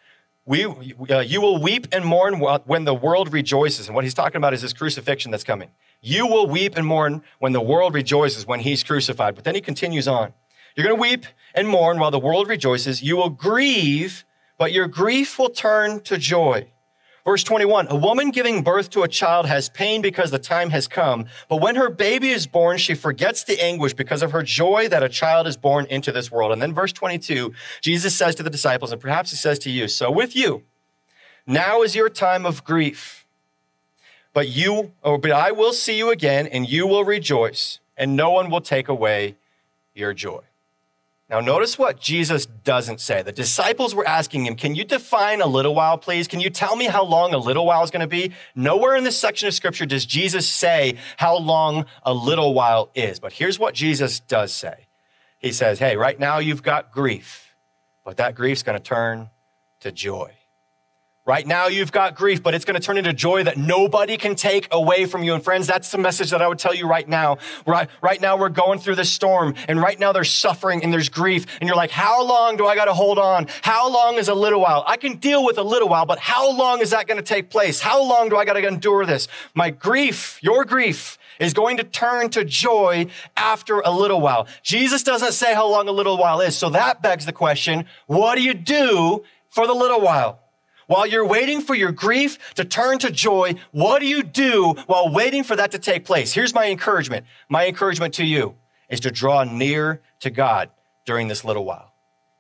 we, 0.47 0.65
uh, 0.65 1.19
you 1.19 1.43
will 1.43 1.61
weep 1.61 1.89
and 1.93 2.03
mourn 2.03 2.41
when 2.41 2.85
the 2.85 2.95
world 2.95 3.31
rejoices. 3.31 3.89
And 3.89 3.95
what 3.95 4.05
he's 4.05 4.15
talking 4.15 4.39
about 4.39 4.55
is 4.55 4.63
his 4.63 4.73
crucifixion 4.73 5.31
that's 5.31 5.45
coming. 5.45 5.69
You 6.01 6.27
will 6.27 6.47
weep 6.47 6.79
and 6.79 6.87
mourn 6.87 7.23
when 7.41 7.53
the 7.53 7.61
world 7.61 7.93
rejoices 7.93 8.47
when 8.47 8.61
he's 8.61 8.83
crucified. 8.83 9.35
But 9.35 9.45
then 9.45 9.55
he 9.55 9.61
continues 9.61 10.09
on. 10.09 10.33
You're 10.75 10.87
going 10.87 10.97
to 10.97 11.03
weep 11.03 11.27
and 11.55 11.69
mourn 11.69 11.99
while 12.01 12.11
the 12.11 12.19
world 12.19 12.49
rejoices. 12.49 13.03
You 13.03 13.19
will 13.19 13.29
grieve 13.29 14.25
but 14.61 14.73
your 14.73 14.87
grief 14.87 15.39
will 15.39 15.49
turn 15.49 16.01
to 16.01 16.19
joy. 16.19 16.71
Verse 17.31 17.45
21 17.45 17.87
A 17.91 17.95
woman 17.95 18.33
giving 18.33 18.65
birth 18.65 18.91
to 18.91 19.05
a 19.05 19.09
child 19.09 19.47
has 19.47 19.69
pain 19.69 20.03
because 20.03 20.33
the 20.33 20.39
time 20.41 20.71
has 20.71 20.89
come, 20.89 21.27
but 21.49 21.61
when 21.61 21.77
her 21.77 21.89
baby 21.89 22.31
is 22.31 22.49
born, 22.49 22.77
she 22.77 22.93
forgets 22.93 23.45
the 23.45 23.63
anguish 23.63 23.95
because 23.95 24.21
of 24.25 24.33
her 24.33 24.43
joy 24.43 24.89
that 24.89 25.05
a 25.05 25.09
child 25.09 25.47
is 25.47 25.57
born 25.57 25.87
into 25.91 26.11
this 26.11 26.33
world. 26.33 26.51
And 26.51 26.61
then 26.61 26.75
verse 26.75 26.93
22, 26.93 27.53
Jesus 27.83 28.17
says 28.17 28.35
to 28.35 28.43
the 28.43 28.51
disciples, 28.51 28.91
and 28.91 29.01
perhaps 29.01 29.31
he 29.31 29.37
says 29.37 29.61
to 29.61 29.71
you, 29.71 29.87
So 29.87 30.11
with 30.11 30.35
you, 30.35 30.65
now 31.47 31.83
is 31.83 31.95
your 31.95 32.09
time 32.09 32.45
of 32.45 32.65
grief. 32.65 33.25
But 34.33 34.49
you, 34.49 34.91
or 35.05 35.17
but 35.17 35.31
I 35.31 35.53
will 35.53 35.73
see 35.73 35.97
you 35.97 36.11
again, 36.11 36.49
and 36.49 36.69
you 36.69 36.85
will 36.85 37.05
rejoice, 37.05 37.79
and 37.97 38.17
no 38.17 38.33
one 38.33 38.51
will 38.51 38.61
take 38.61 38.89
away 38.89 39.37
your 39.95 40.13
joy. 40.15 40.41
Now, 41.31 41.39
notice 41.39 41.79
what 41.79 42.01
Jesus 42.01 42.45
doesn't 42.45 43.01
say. 43.01 43.23
The 43.23 43.31
disciples 43.31 43.95
were 43.95 44.07
asking 44.07 44.47
him, 44.47 44.57
Can 44.57 44.75
you 44.75 44.83
define 44.83 45.41
a 45.41 45.47
little 45.47 45.77
while, 45.77 45.97
please? 45.97 46.27
Can 46.27 46.41
you 46.41 46.51
tell 46.51 46.75
me 46.75 46.87
how 46.87 47.05
long 47.05 47.33
a 47.33 47.39
little 47.39 47.65
while 47.65 47.85
is 47.85 47.93
going 47.93 48.01
to 48.01 48.09
be? 48.09 48.33
Nowhere 48.57 48.97
in 48.97 49.05
this 49.05 49.17
section 49.17 49.47
of 49.47 49.55
scripture 49.55 49.87
does 49.87 50.05
Jesus 50.05 50.49
say 50.49 50.97
how 51.19 51.39
long 51.39 51.87
a 52.03 52.13
little 52.13 52.53
while 52.53 52.91
is. 52.97 53.21
But 53.21 53.33
here's 53.33 53.61
what 53.61 53.75
Jesus 53.75 54.19
does 54.19 54.53
say 54.53 54.89
He 55.39 55.53
says, 55.53 55.79
Hey, 55.79 55.97
right 55.97 56.19
now 56.19 56.39
you've 56.39 56.65
got 56.65 56.91
grief, 56.91 57.55
but 58.05 58.17
that 58.17 58.35
grief's 58.35 58.65
going 58.65 58.77
to 58.77 58.83
turn 58.83 59.31
to 59.81 59.93
joy. 59.93 60.33
Right 61.31 61.47
now, 61.47 61.69
you've 61.69 61.93
got 61.93 62.17
grief, 62.17 62.43
but 62.43 62.57
it's 62.57 62.65
going 62.65 62.75
to 62.75 62.85
turn 62.85 62.99
into 62.99 63.13
joy 63.13 63.45
that 63.45 63.57
nobody 63.57 64.17
can 64.17 64.35
take 64.35 64.67
away 64.73 65.07
from 65.07 65.23
you. 65.23 65.33
And 65.33 65.45
friends, 65.45 65.65
that's 65.65 65.93
the 65.93 65.97
message 65.97 66.31
that 66.31 66.43
I 66.43 66.49
would 66.49 66.59
tell 66.59 66.75
you 66.75 66.89
right 66.89 67.09
now. 67.09 67.39
Right, 67.65 67.89
right 68.03 68.21
now, 68.21 68.37
we're 68.37 68.49
going 68.49 68.81
through 68.81 68.97
this 68.97 69.13
storm, 69.13 69.55
and 69.69 69.81
right 69.81 69.97
now, 69.97 70.11
there's 70.11 70.29
suffering 70.29 70.83
and 70.83 70.93
there's 70.93 71.09
grief. 71.09 71.47
And 71.61 71.69
you're 71.69 71.77
like, 71.77 71.93
how 71.93 72.27
long 72.27 72.57
do 72.57 72.67
I 72.67 72.75
got 72.75 72.87
to 72.87 72.93
hold 72.93 73.17
on? 73.17 73.47
How 73.63 73.89
long 73.89 74.17
is 74.17 74.27
a 74.27 74.35
little 74.35 74.61
while? 74.61 74.83
I 74.89 74.97
can 74.97 75.19
deal 75.19 75.45
with 75.45 75.57
a 75.57 75.63
little 75.63 75.89
while, 75.89 76.05
but 76.05 76.19
how 76.19 76.51
long 76.51 76.81
is 76.81 76.91
that 76.91 77.07
going 77.07 77.19
to 77.19 77.23
take 77.23 77.49
place? 77.49 77.79
How 77.79 78.03
long 78.03 78.29
do 78.29 78.37
I 78.37 78.45
got 78.45 78.55
to 78.55 78.67
endure 78.67 79.07
this? 79.07 79.29
My 79.55 79.71
grief, 79.71 80.41
your 80.43 80.65
grief, 80.65 81.17
is 81.39 81.55
going 81.55 81.77
to 81.77 81.85
turn 81.85 82.31
to 82.31 82.45
joy 82.45 83.07
after 83.37 83.79
a 83.79 83.93
little 83.93 84.21
while. 84.21 84.49
Jesus 84.65 85.05
doesn't 85.05 85.35
say 85.35 85.55
how 85.55 85.69
long 85.69 85.87
a 85.87 85.93
little 85.93 86.19
while 86.19 86.41
is. 86.41 86.57
So 86.57 86.71
that 86.71 87.03
begs 87.03 87.25
the 87.25 87.33
question 87.33 87.85
what 88.09 88.35
do 88.35 88.43
you 88.43 88.53
do 88.53 89.23
for 89.49 89.69
the 89.69 89.75
little 89.75 90.01
while? 90.01 90.41
While 90.91 91.07
you're 91.07 91.25
waiting 91.25 91.61
for 91.61 91.77
your 91.77 91.93
grief 91.93 92.53
to 92.57 92.65
turn 92.65 92.99
to 92.99 93.13
joy, 93.13 93.55
what 93.71 94.01
do 94.01 94.09
you 94.09 94.25
do 94.25 94.75
while 94.89 95.09
waiting 95.09 95.45
for 95.45 95.55
that 95.55 95.71
to 95.71 95.79
take 95.79 96.05
place? 96.05 96.33
Here's 96.33 96.53
my 96.53 96.67
encouragement. 96.67 97.27
My 97.49 97.69
encouragement 97.69 98.15
to 98.15 98.25
you 98.25 98.57
is 98.89 98.99
to 99.03 99.13
draw 99.13 99.45
near 99.45 100.01
to 100.19 100.31
God 100.31 100.69
during 101.07 101.29
this 101.29 101.45
little 101.45 101.65
while. 101.65 101.93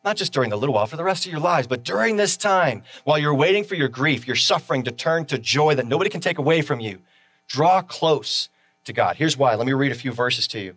Not 0.04 0.16
just 0.16 0.32
during 0.32 0.50
the 0.50 0.58
little 0.58 0.74
while, 0.74 0.88
for 0.88 0.96
the 0.96 1.04
rest 1.04 1.26
of 1.26 1.30
your 1.30 1.40
lives, 1.40 1.68
but 1.68 1.84
during 1.84 2.16
this 2.16 2.36
time, 2.36 2.82
while 3.04 3.20
you're 3.20 3.36
waiting 3.36 3.62
for 3.62 3.76
your 3.76 3.86
grief, 3.86 4.26
your 4.26 4.34
suffering 4.34 4.82
to 4.82 4.90
turn 4.90 5.26
to 5.26 5.38
joy 5.38 5.76
that 5.76 5.86
nobody 5.86 6.10
can 6.10 6.20
take 6.20 6.38
away 6.38 6.60
from 6.60 6.80
you, 6.80 6.98
draw 7.46 7.82
close 7.82 8.48
to 8.82 8.92
God. 8.92 9.14
Here's 9.14 9.36
why. 9.36 9.54
Let 9.54 9.64
me 9.64 9.74
read 9.74 9.92
a 9.92 9.94
few 9.94 10.10
verses 10.10 10.48
to 10.48 10.58
you. 10.58 10.74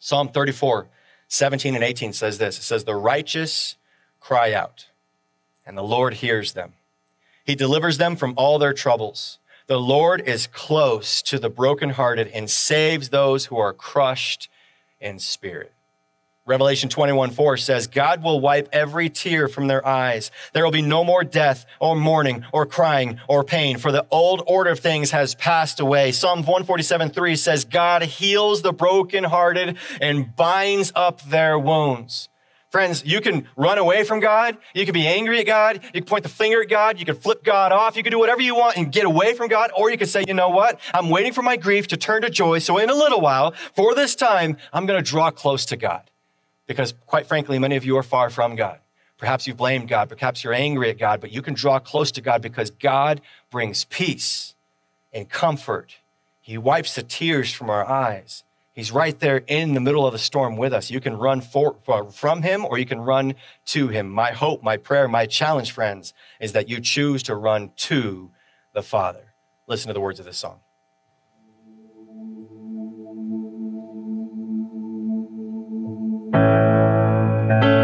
Psalm 0.00 0.30
34, 0.30 0.88
17 1.28 1.76
and 1.76 1.84
18 1.84 2.12
says 2.12 2.38
this 2.38 2.58
It 2.58 2.62
says, 2.62 2.82
The 2.82 2.96
righteous 2.96 3.76
cry 4.18 4.52
out 4.52 4.86
and 5.66 5.76
the 5.76 5.82
Lord 5.82 6.14
hears 6.14 6.52
them. 6.52 6.72
He 7.44 7.54
delivers 7.54 7.98
them 7.98 8.16
from 8.16 8.34
all 8.36 8.58
their 8.58 8.72
troubles. 8.72 9.38
The 9.66 9.80
Lord 9.80 10.20
is 10.20 10.46
close 10.46 11.22
to 11.22 11.38
the 11.38 11.48
brokenhearted 11.48 12.28
and 12.28 12.50
saves 12.50 13.08
those 13.08 13.46
who 13.46 13.58
are 13.58 13.72
crushed 13.72 14.48
in 15.00 15.18
spirit. 15.18 15.72
Revelation 16.44 16.88
21 16.88 17.30
4 17.30 17.56
says, 17.56 17.86
God 17.86 18.24
will 18.24 18.40
wipe 18.40 18.68
every 18.72 19.08
tear 19.08 19.46
from 19.46 19.68
their 19.68 19.86
eyes. 19.86 20.32
There 20.52 20.64
will 20.64 20.72
be 20.72 20.82
no 20.82 21.04
more 21.04 21.22
death 21.22 21.64
or 21.78 21.94
mourning 21.94 22.44
or 22.52 22.66
crying 22.66 23.20
or 23.28 23.44
pain, 23.44 23.78
for 23.78 23.92
the 23.92 24.06
old 24.10 24.42
order 24.46 24.70
of 24.70 24.80
things 24.80 25.12
has 25.12 25.36
passed 25.36 25.78
away. 25.78 26.10
Psalm 26.10 26.40
147 26.40 27.10
3 27.10 27.36
says, 27.36 27.64
God 27.64 28.02
heals 28.02 28.62
the 28.62 28.72
brokenhearted 28.72 29.76
and 30.00 30.34
binds 30.34 30.90
up 30.96 31.22
their 31.22 31.56
wounds. 31.56 32.28
Friends, 32.72 33.04
you 33.04 33.20
can 33.20 33.46
run 33.54 33.76
away 33.76 34.02
from 34.02 34.18
God. 34.18 34.56
You 34.74 34.86
can 34.86 34.94
be 34.94 35.06
angry 35.06 35.40
at 35.40 35.46
God. 35.46 35.84
You 35.84 36.00
can 36.00 36.04
point 36.04 36.22
the 36.22 36.30
finger 36.30 36.62
at 36.62 36.70
God. 36.70 36.98
You 36.98 37.04
can 37.04 37.14
flip 37.14 37.44
God 37.44 37.70
off. 37.70 37.98
You 37.98 38.02
can 38.02 38.10
do 38.10 38.18
whatever 38.18 38.40
you 38.40 38.54
want 38.54 38.78
and 38.78 38.90
get 38.90 39.04
away 39.04 39.34
from 39.34 39.48
God. 39.48 39.70
Or 39.76 39.90
you 39.90 39.98
can 39.98 40.06
say, 40.06 40.24
you 40.26 40.32
know 40.32 40.48
what? 40.48 40.80
I'm 40.94 41.10
waiting 41.10 41.34
for 41.34 41.42
my 41.42 41.58
grief 41.58 41.86
to 41.88 41.98
turn 41.98 42.22
to 42.22 42.30
joy. 42.30 42.60
So 42.60 42.78
in 42.78 42.88
a 42.88 42.94
little 42.94 43.20
while, 43.20 43.52
for 43.74 43.94
this 43.94 44.16
time, 44.16 44.56
I'm 44.72 44.86
going 44.86 44.98
to 44.98 45.08
draw 45.08 45.30
close 45.30 45.66
to 45.66 45.76
God. 45.76 46.10
Because 46.66 46.94
quite 47.04 47.26
frankly, 47.26 47.58
many 47.58 47.76
of 47.76 47.84
you 47.84 47.94
are 47.98 48.02
far 48.02 48.30
from 48.30 48.56
God. 48.56 48.78
Perhaps 49.18 49.46
you've 49.46 49.58
blamed 49.58 49.88
God. 49.88 50.08
Perhaps 50.08 50.42
you're 50.42 50.54
angry 50.54 50.88
at 50.88 50.98
God, 50.98 51.20
but 51.20 51.30
you 51.30 51.42
can 51.42 51.52
draw 51.52 51.78
close 51.78 52.10
to 52.12 52.22
God 52.22 52.40
because 52.40 52.70
God 52.70 53.20
brings 53.50 53.84
peace 53.84 54.54
and 55.12 55.28
comfort. 55.28 55.98
He 56.40 56.56
wipes 56.56 56.94
the 56.94 57.02
tears 57.02 57.52
from 57.52 57.68
our 57.68 57.86
eyes. 57.86 58.44
He's 58.74 58.90
right 58.90 59.18
there 59.18 59.42
in 59.46 59.74
the 59.74 59.80
middle 59.80 60.06
of 60.06 60.12
the 60.12 60.18
storm 60.18 60.56
with 60.56 60.72
us. 60.72 60.90
You 60.90 61.00
can 61.00 61.16
run 61.16 61.42
for, 61.42 61.76
from 62.10 62.42
him 62.42 62.64
or 62.64 62.78
you 62.78 62.86
can 62.86 63.00
run 63.00 63.34
to 63.66 63.88
him. 63.88 64.08
My 64.08 64.32
hope, 64.32 64.62
my 64.62 64.78
prayer, 64.78 65.08
my 65.08 65.26
challenge, 65.26 65.72
friends, 65.72 66.14
is 66.40 66.52
that 66.52 66.68
you 66.70 66.80
choose 66.80 67.22
to 67.24 67.34
run 67.34 67.72
to 67.76 68.30
the 68.72 68.82
Father. 68.82 69.34
Listen 69.66 69.88
to 69.88 69.94
the 69.94 70.00
words 70.00 70.18
of 70.18 70.24
this 70.24 70.38
song. 70.38 70.60
carried 76.32 77.78
a 77.78 77.81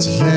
to 0.00 0.29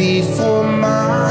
before 0.00 0.64
my 0.64 1.29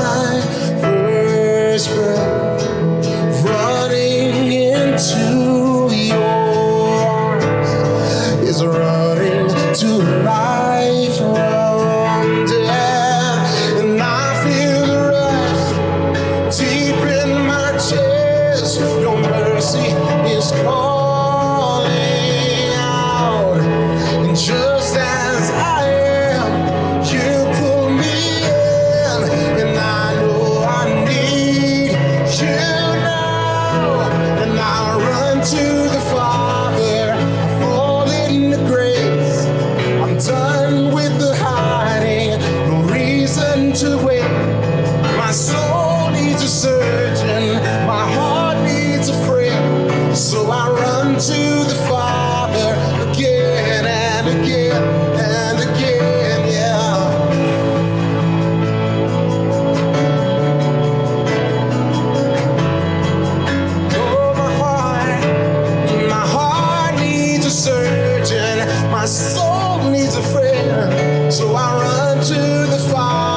my 68.99 69.05
soul 69.05 69.89
needs 69.91 70.13
a 70.17 70.21
friend. 70.21 71.31
So 71.31 71.55
I 71.55 71.67
run 71.81 72.17
to 72.17 72.33
the 72.69 72.85
Father 72.91 73.28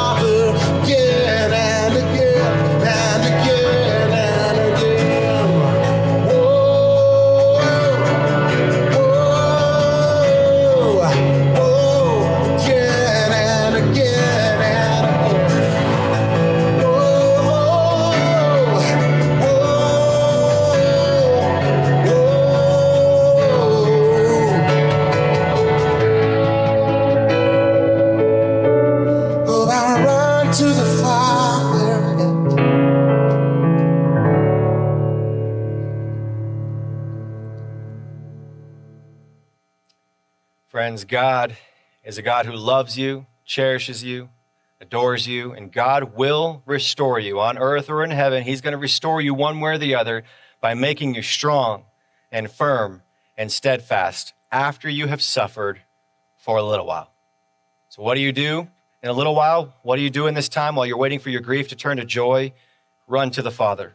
God 41.13 41.59
is 42.07 42.17
a 42.17 42.23
God 42.23 42.47
who 42.47 42.55
loves 42.55 42.97
you, 42.97 43.27
cherishes 43.45 44.03
you, 44.03 44.31
adores 44.81 45.27
you, 45.29 45.53
and 45.53 45.71
God 45.71 46.17
will 46.17 46.63
restore 46.65 47.21
you 47.21 47.39
on 47.39 47.59
earth 47.59 47.91
or 47.91 48.03
in 48.03 48.11
heaven. 48.11 48.45
He's 48.45 48.63
going 48.63 48.73
to 48.73 48.79
restore 48.79 49.21
you 49.21 49.35
one 49.35 49.61
way 49.61 49.73
or 49.73 49.79
the 49.79 49.95
other 49.95 50.25
by 50.63 50.73
making 50.73 51.15
you 51.15 51.21
strong 51.21 51.85
and 52.31 52.51
firm 52.51 53.03
and 53.37 53.53
steadfast 53.53 54.33
after 54.51 54.89
you 54.89 55.07
have 55.09 55.21
suffered 55.21 55.83
for 56.39 56.57
a 56.57 56.63
little 56.63 56.87
while. 56.87 57.13
So, 57.91 58.03
what 58.03 58.15
do 58.15 58.23
you 58.23 58.33
do 58.33 58.69
in 59.03 59.11
a 59.11 59.13
little 59.13 59.35
while? 59.35 59.75
What 59.83 59.97
do 59.97 60.03
you 60.03 60.09
do 60.09 60.29
in 60.29 60.33
this 60.33 60.49
time 60.49 60.77
while 60.77 60.87
you're 60.87 60.97
waiting 60.97 61.19
for 61.19 61.29
your 61.29 61.43
grief 61.43 61.69
to 61.69 61.77
turn 61.77 61.99
to 61.99 62.07
joy? 62.07 62.55
Run 63.07 63.31
to 63.33 63.43
the 63.43 63.51
Father. 63.51 63.93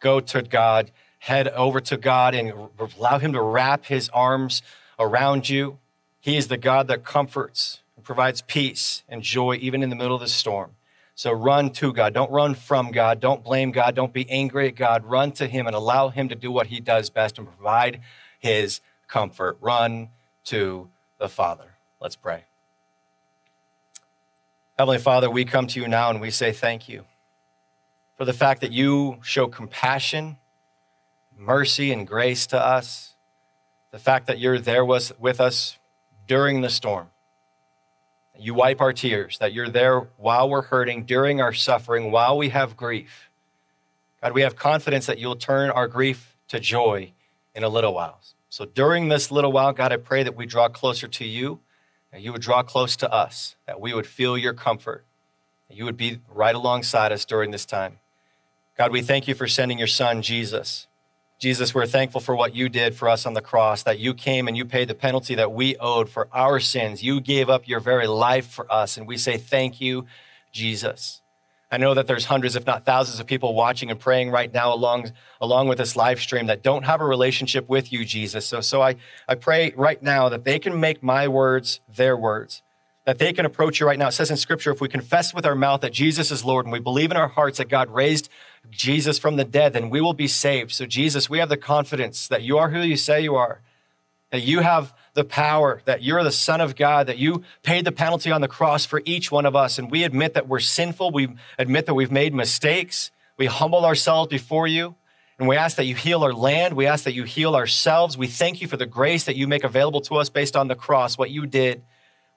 Go 0.00 0.20
to 0.20 0.40
God, 0.40 0.90
head 1.18 1.48
over 1.48 1.80
to 1.80 1.98
God, 1.98 2.34
and 2.34 2.70
allow 2.96 3.18
Him 3.18 3.34
to 3.34 3.42
wrap 3.42 3.84
His 3.84 4.08
arms 4.08 4.62
around 4.98 5.50
you. 5.50 5.80
He 6.26 6.36
is 6.36 6.48
the 6.48 6.56
God 6.56 6.88
that 6.88 7.04
comforts 7.04 7.82
and 7.94 8.04
provides 8.04 8.42
peace 8.42 9.04
and 9.08 9.22
joy 9.22 9.58
even 9.60 9.84
in 9.84 9.90
the 9.90 9.94
middle 9.94 10.16
of 10.16 10.20
the 10.20 10.26
storm. 10.26 10.72
So 11.14 11.30
run 11.30 11.70
to 11.74 11.92
God. 11.92 12.14
Don't 12.14 12.32
run 12.32 12.56
from 12.56 12.90
God. 12.90 13.20
Don't 13.20 13.44
blame 13.44 13.70
God. 13.70 13.94
Don't 13.94 14.12
be 14.12 14.28
angry 14.28 14.66
at 14.66 14.74
God. 14.74 15.04
Run 15.04 15.30
to 15.34 15.46
Him 15.46 15.68
and 15.68 15.76
allow 15.76 16.08
Him 16.08 16.28
to 16.30 16.34
do 16.34 16.50
what 16.50 16.66
He 16.66 16.80
does 16.80 17.10
best 17.10 17.38
and 17.38 17.46
provide 17.46 18.00
His 18.40 18.80
comfort. 19.06 19.56
Run 19.60 20.08
to 20.46 20.88
the 21.18 21.28
Father. 21.28 21.76
Let's 22.00 22.16
pray. 22.16 22.42
Heavenly 24.76 24.98
Father, 24.98 25.30
we 25.30 25.44
come 25.44 25.68
to 25.68 25.80
you 25.80 25.86
now 25.86 26.10
and 26.10 26.20
we 26.20 26.32
say 26.32 26.50
thank 26.50 26.88
you 26.88 27.04
for 28.18 28.24
the 28.24 28.32
fact 28.32 28.62
that 28.62 28.72
you 28.72 29.18
show 29.22 29.46
compassion, 29.46 30.38
mercy, 31.38 31.92
and 31.92 32.04
grace 32.04 32.48
to 32.48 32.58
us. 32.58 33.14
The 33.92 34.00
fact 34.00 34.26
that 34.26 34.40
you're 34.40 34.58
there 34.58 34.84
with 34.84 35.40
us 35.40 35.78
during 36.26 36.60
the 36.60 36.68
storm. 36.68 37.08
You 38.38 38.54
wipe 38.54 38.80
our 38.80 38.92
tears, 38.92 39.38
that 39.38 39.52
you're 39.52 39.68
there 39.68 40.00
while 40.18 40.48
we're 40.48 40.62
hurting, 40.62 41.04
during 41.04 41.40
our 41.40 41.52
suffering, 41.52 42.10
while 42.10 42.36
we 42.36 42.50
have 42.50 42.76
grief. 42.76 43.30
God, 44.22 44.32
we 44.32 44.42
have 44.42 44.56
confidence 44.56 45.06
that 45.06 45.18
you'll 45.18 45.36
turn 45.36 45.70
our 45.70 45.88
grief 45.88 46.36
to 46.48 46.60
joy 46.60 47.12
in 47.54 47.64
a 47.64 47.68
little 47.68 47.94
while. 47.94 48.20
So 48.50 48.64
during 48.64 49.08
this 49.08 49.30
little 49.30 49.52
while, 49.52 49.72
God, 49.72 49.92
I 49.92 49.96
pray 49.96 50.22
that 50.22 50.36
we 50.36 50.46
draw 50.46 50.68
closer 50.68 51.08
to 51.08 51.24
you 51.24 51.60
that 52.16 52.22
you 52.22 52.32
would 52.32 52.40
draw 52.40 52.62
close 52.62 52.96
to 52.96 53.12
us, 53.12 53.56
that 53.66 53.78
we 53.78 53.92
would 53.92 54.06
feel 54.06 54.38
your 54.38 54.54
comfort, 54.54 55.04
that 55.68 55.76
you 55.76 55.84
would 55.84 55.98
be 55.98 56.18
right 56.32 56.54
alongside 56.54 57.12
us 57.12 57.26
during 57.26 57.50
this 57.50 57.66
time. 57.66 57.98
God, 58.78 58.90
we 58.90 59.02
thank 59.02 59.28
you 59.28 59.34
for 59.34 59.46
sending 59.46 59.78
your 59.78 59.86
son, 59.86 60.22
Jesus. 60.22 60.86
Jesus, 61.38 61.74
we're 61.74 61.86
thankful 61.86 62.20
for 62.22 62.34
what 62.34 62.54
you 62.54 62.70
did 62.70 62.94
for 62.94 63.10
us 63.10 63.26
on 63.26 63.34
the 63.34 63.42
cross, 63.42 63.82
that 63.82 63.98
you 63.98 64.14
came 64.14 64.48
and 64.48 64.56
you 64.56 64.64
paid 64.64 64.88
the 64.88 64.94
penalty 64.94 65.34
that 65.34 65.52
we 65.52 65.76
owed 65.76 66.08
for 66.08 66.28
our 66.32 66.58
sins. 66.60 67.02
You 67.02 67.20
gave 67.20 67.50
up 67.50 67.68
your 67.68 67.80
very 67.80 68.06
life 68.06 68.46
for 68.46 68.70
us, 68.72 68.96
and 68.96 69.06
we 69.06 69.18
say 69.18 69.36
thank 69.36 69.78
you, 69.78 70.06
Jesus. 70.50 71.20
I 71.70 71.78
know 71.78 71.94
that 71.94 72.06
there's 72.06 72.26
hundreds, 72.26 72.56
if 72.56 72.64
not 72.64 72.86
thousands, 72.86 73.20
of 73.20 73.26
people 73.26 73.52
watching 73.52 73.90
and 73.90 74.00
praying 74.00 74.30
right 74.30 74.52
now 74.52 74.72
along, 74.72 75.12
along 75.40 75.68
with 75.68 75.78
this 75.78 75.96
live 75.96 76.20
stream 76.20 76.46
that 76.46 76.62
don't 76.62 76.84
have 76.84 77.00
a 77.00 77.04
relationship 77.04 77.68
with 77.68 77.92
you, 77.92 78.04
Jesus. 78.04 78.46
So, 78.46 78.60
so 78.60 78.80
I, 78.80 78.94
I 79.28 79.34
pray 79.34 79.72
right 79.76 80.02
now 80.02 80.28
that 80.30 80.44
they 80.44 80.58
can 80.58 80.78
make 80.78 81.02
my 81.02 81.28
words 81.28 81.80
their 81.88 82.16
words, 82.16 82.62
that 83.06 83.18
they 83.18 83.32
can 83.32 83.46
approach 83.46 83.78
you 83.78 83.86
right 83.86 83.98
now. 83.98 84.08
It 84.08 84.12
says 84.12 84.30
in 84.32 84.36
Scripture, 84.36 84.72
if 84.72 84.80
we 84.80 84.88
confess 84.88 85.32
with 85.32 85.46
our 85.46 85.54
mouth 85.54 85.80
that 85.80 85.92
Jesus 85.92 86.32
is 86.32 86.44
Lord 86.44 86.66
and 86.66 86.72
we 86.72 86.80
believe 86.80 87.12
in 87.12 87.16
our 87.16 87.28
hearts 87.28 87.58
that 87.58 87.68
God 87.68 87.88
raised 87.88 88.28
Jesus 88.68 89.16
from 89.16 89.36
the 89.36 89.44
dead, 89.44 89.72
then 89.72 89.90
we 89.90 90.00
will 90.00 90.12
be 90.12 90.26
saved. 90.26 90.72
So, 90.72 90.86
Jesus, 90.86 91.30
we 91.30 91.38
have 91.38 91.48
the 91.48 91.56
confidence 91.56 92.26
that 92.26 92.42
you 92.42 92.58
are 92.58 92.70
who 92.70 92.80
you 92.80 92.96
say 92.96 93.22
you 93.22 93.36
are, 93.36 93.60
that 94.32 94.42
you 94.42 94.58
have 94.58 94.92
the 95.14 95.22
power, 95.24 95.80
that 95.84 96.02
you're 96.02 96.24
the 96.24 96.32
Son 96.32 96.60
of 96.60 96.74
God, 96.74 97.06
that 97.06 97.16
you 97.16 97.44
paid 97.62 97.84
the 97.84 97.92
penalty 97.92 98.32
on 98.32 98.40
the 98.40 98.48
cross 98.48 98.84
for 98.84 99.00
each 99.04 99.30
one 99.30 99.46
of 99.46 99.54
us. 99.54 99.78
And 99.78 99.88
we 99.88 100.02
admit 100.02 100.34
that 100.34 100.48
we're 100.48 100.58
sinful. 100.58 101.12
We 101.12 101.28
admit 101.58 101.86
that 101.86 101.94
we've 101.94 102.10
made 102.10 102.34
mistakes. 102.34 103.12
We 103.38 103.46
humble 103.46 103.84
ourselves 103.84 104.28
before 104.28 104.66
you. 104.66 104.96
And 105.38 105.46
we 105.46 105.56
ask 105.56 105.76
that 105.76 105.84
you 105.84 105.94
heal 105.94 106.24
our 106.24 106.32
land. 106.32 106.74
We 106.74 106.86
ask 106.86 107.04
that 107.04 107.14
you 107.14 107.22
heal 107.22 107.54
ourselves. 107.54 108.18
We 108.18 108.26
thank 108.26 108.60
you 108.60 108.66
for 108.66 108.76
the 108.76 108.86
grace 108.86 109.24
that 109.24 109.36
you 109.36 109.46
make 109.46 109.62
available 109.62 110.00
to 110.02 110.16
us 110.16 110.28
based 110.28 110.56
on 110.56 110.66
the 110.66 110.74
cross, 110.74 111.16
what 111.16 111.30
you 111.30 111.46
did. 111.46 111.82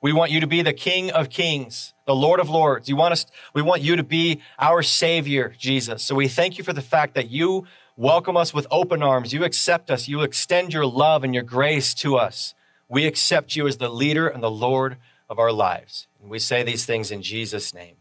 We 0.02 0.14
want 0.14 0.32
you 0.32 0.40
to 0.40 0.48
be 0.48 0.62
the 0.62 0.74
King 0.74 1.12
of 1.12 1.30
Kings, 1.30 1.94
the 2.06 2.16
Lord 2.16 2.40
of 2.40 2.50
Lords. 2.50 2.88
You 2.88 2.96
want 2.96 3.12
us, 3.12 3.26
we 3.54 3.62
want 3.62 3.82
you 3.82 3.98
to 3.98 4.04
be 4.04 4.42
our 4.58 4.82
Savior, 4.82 5.54
Jesus. 5.58 6.04
So 6.04 6.16
we 6.16 6.30
thank 6.30 6.58
you 6.58 6.64
for 6.64 6.72
the 6.72 6.82
fact 6.82 7.16
that 7.16 7.30
you 7.30 7.66
welcome 7.98 8.38
us 8.38 8.54
with 8.54 8.66
open 8.72 9.04
arms. 9.04 9.34
You 9.34 9.44
accept 9.44 9.92
us. 9.92 10.08
You 10.08 10.22
extend 10.22 10.74
your 10.74 10.86
love 10.86 11.26
and 11.26 11.34
your 11.34 11.44
grace 11.44 11.94
to 11.96 12.16
us. 12.16 12.54
We 12.88 13.06
accept 13.06 13.58
you 13.58 13.68
as 13.68 13.78
the 13.78 13.90
leader 13.90 14.28
and 14.28 14.42
the 14.42 14.50
Lord 14.50 14.98
of 15.30 15.38
our 15.38 15.52
lives. 15.52 16.08
And 16.22 16.30
we 16.30 16.40
say 16.40 16.64
these 16.64 16.86
things 16.86 17.12
in 17.12 17.22
Jesus' 17.22 17.74
name. 17.74 17.98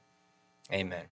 Amen. 0.72 1.04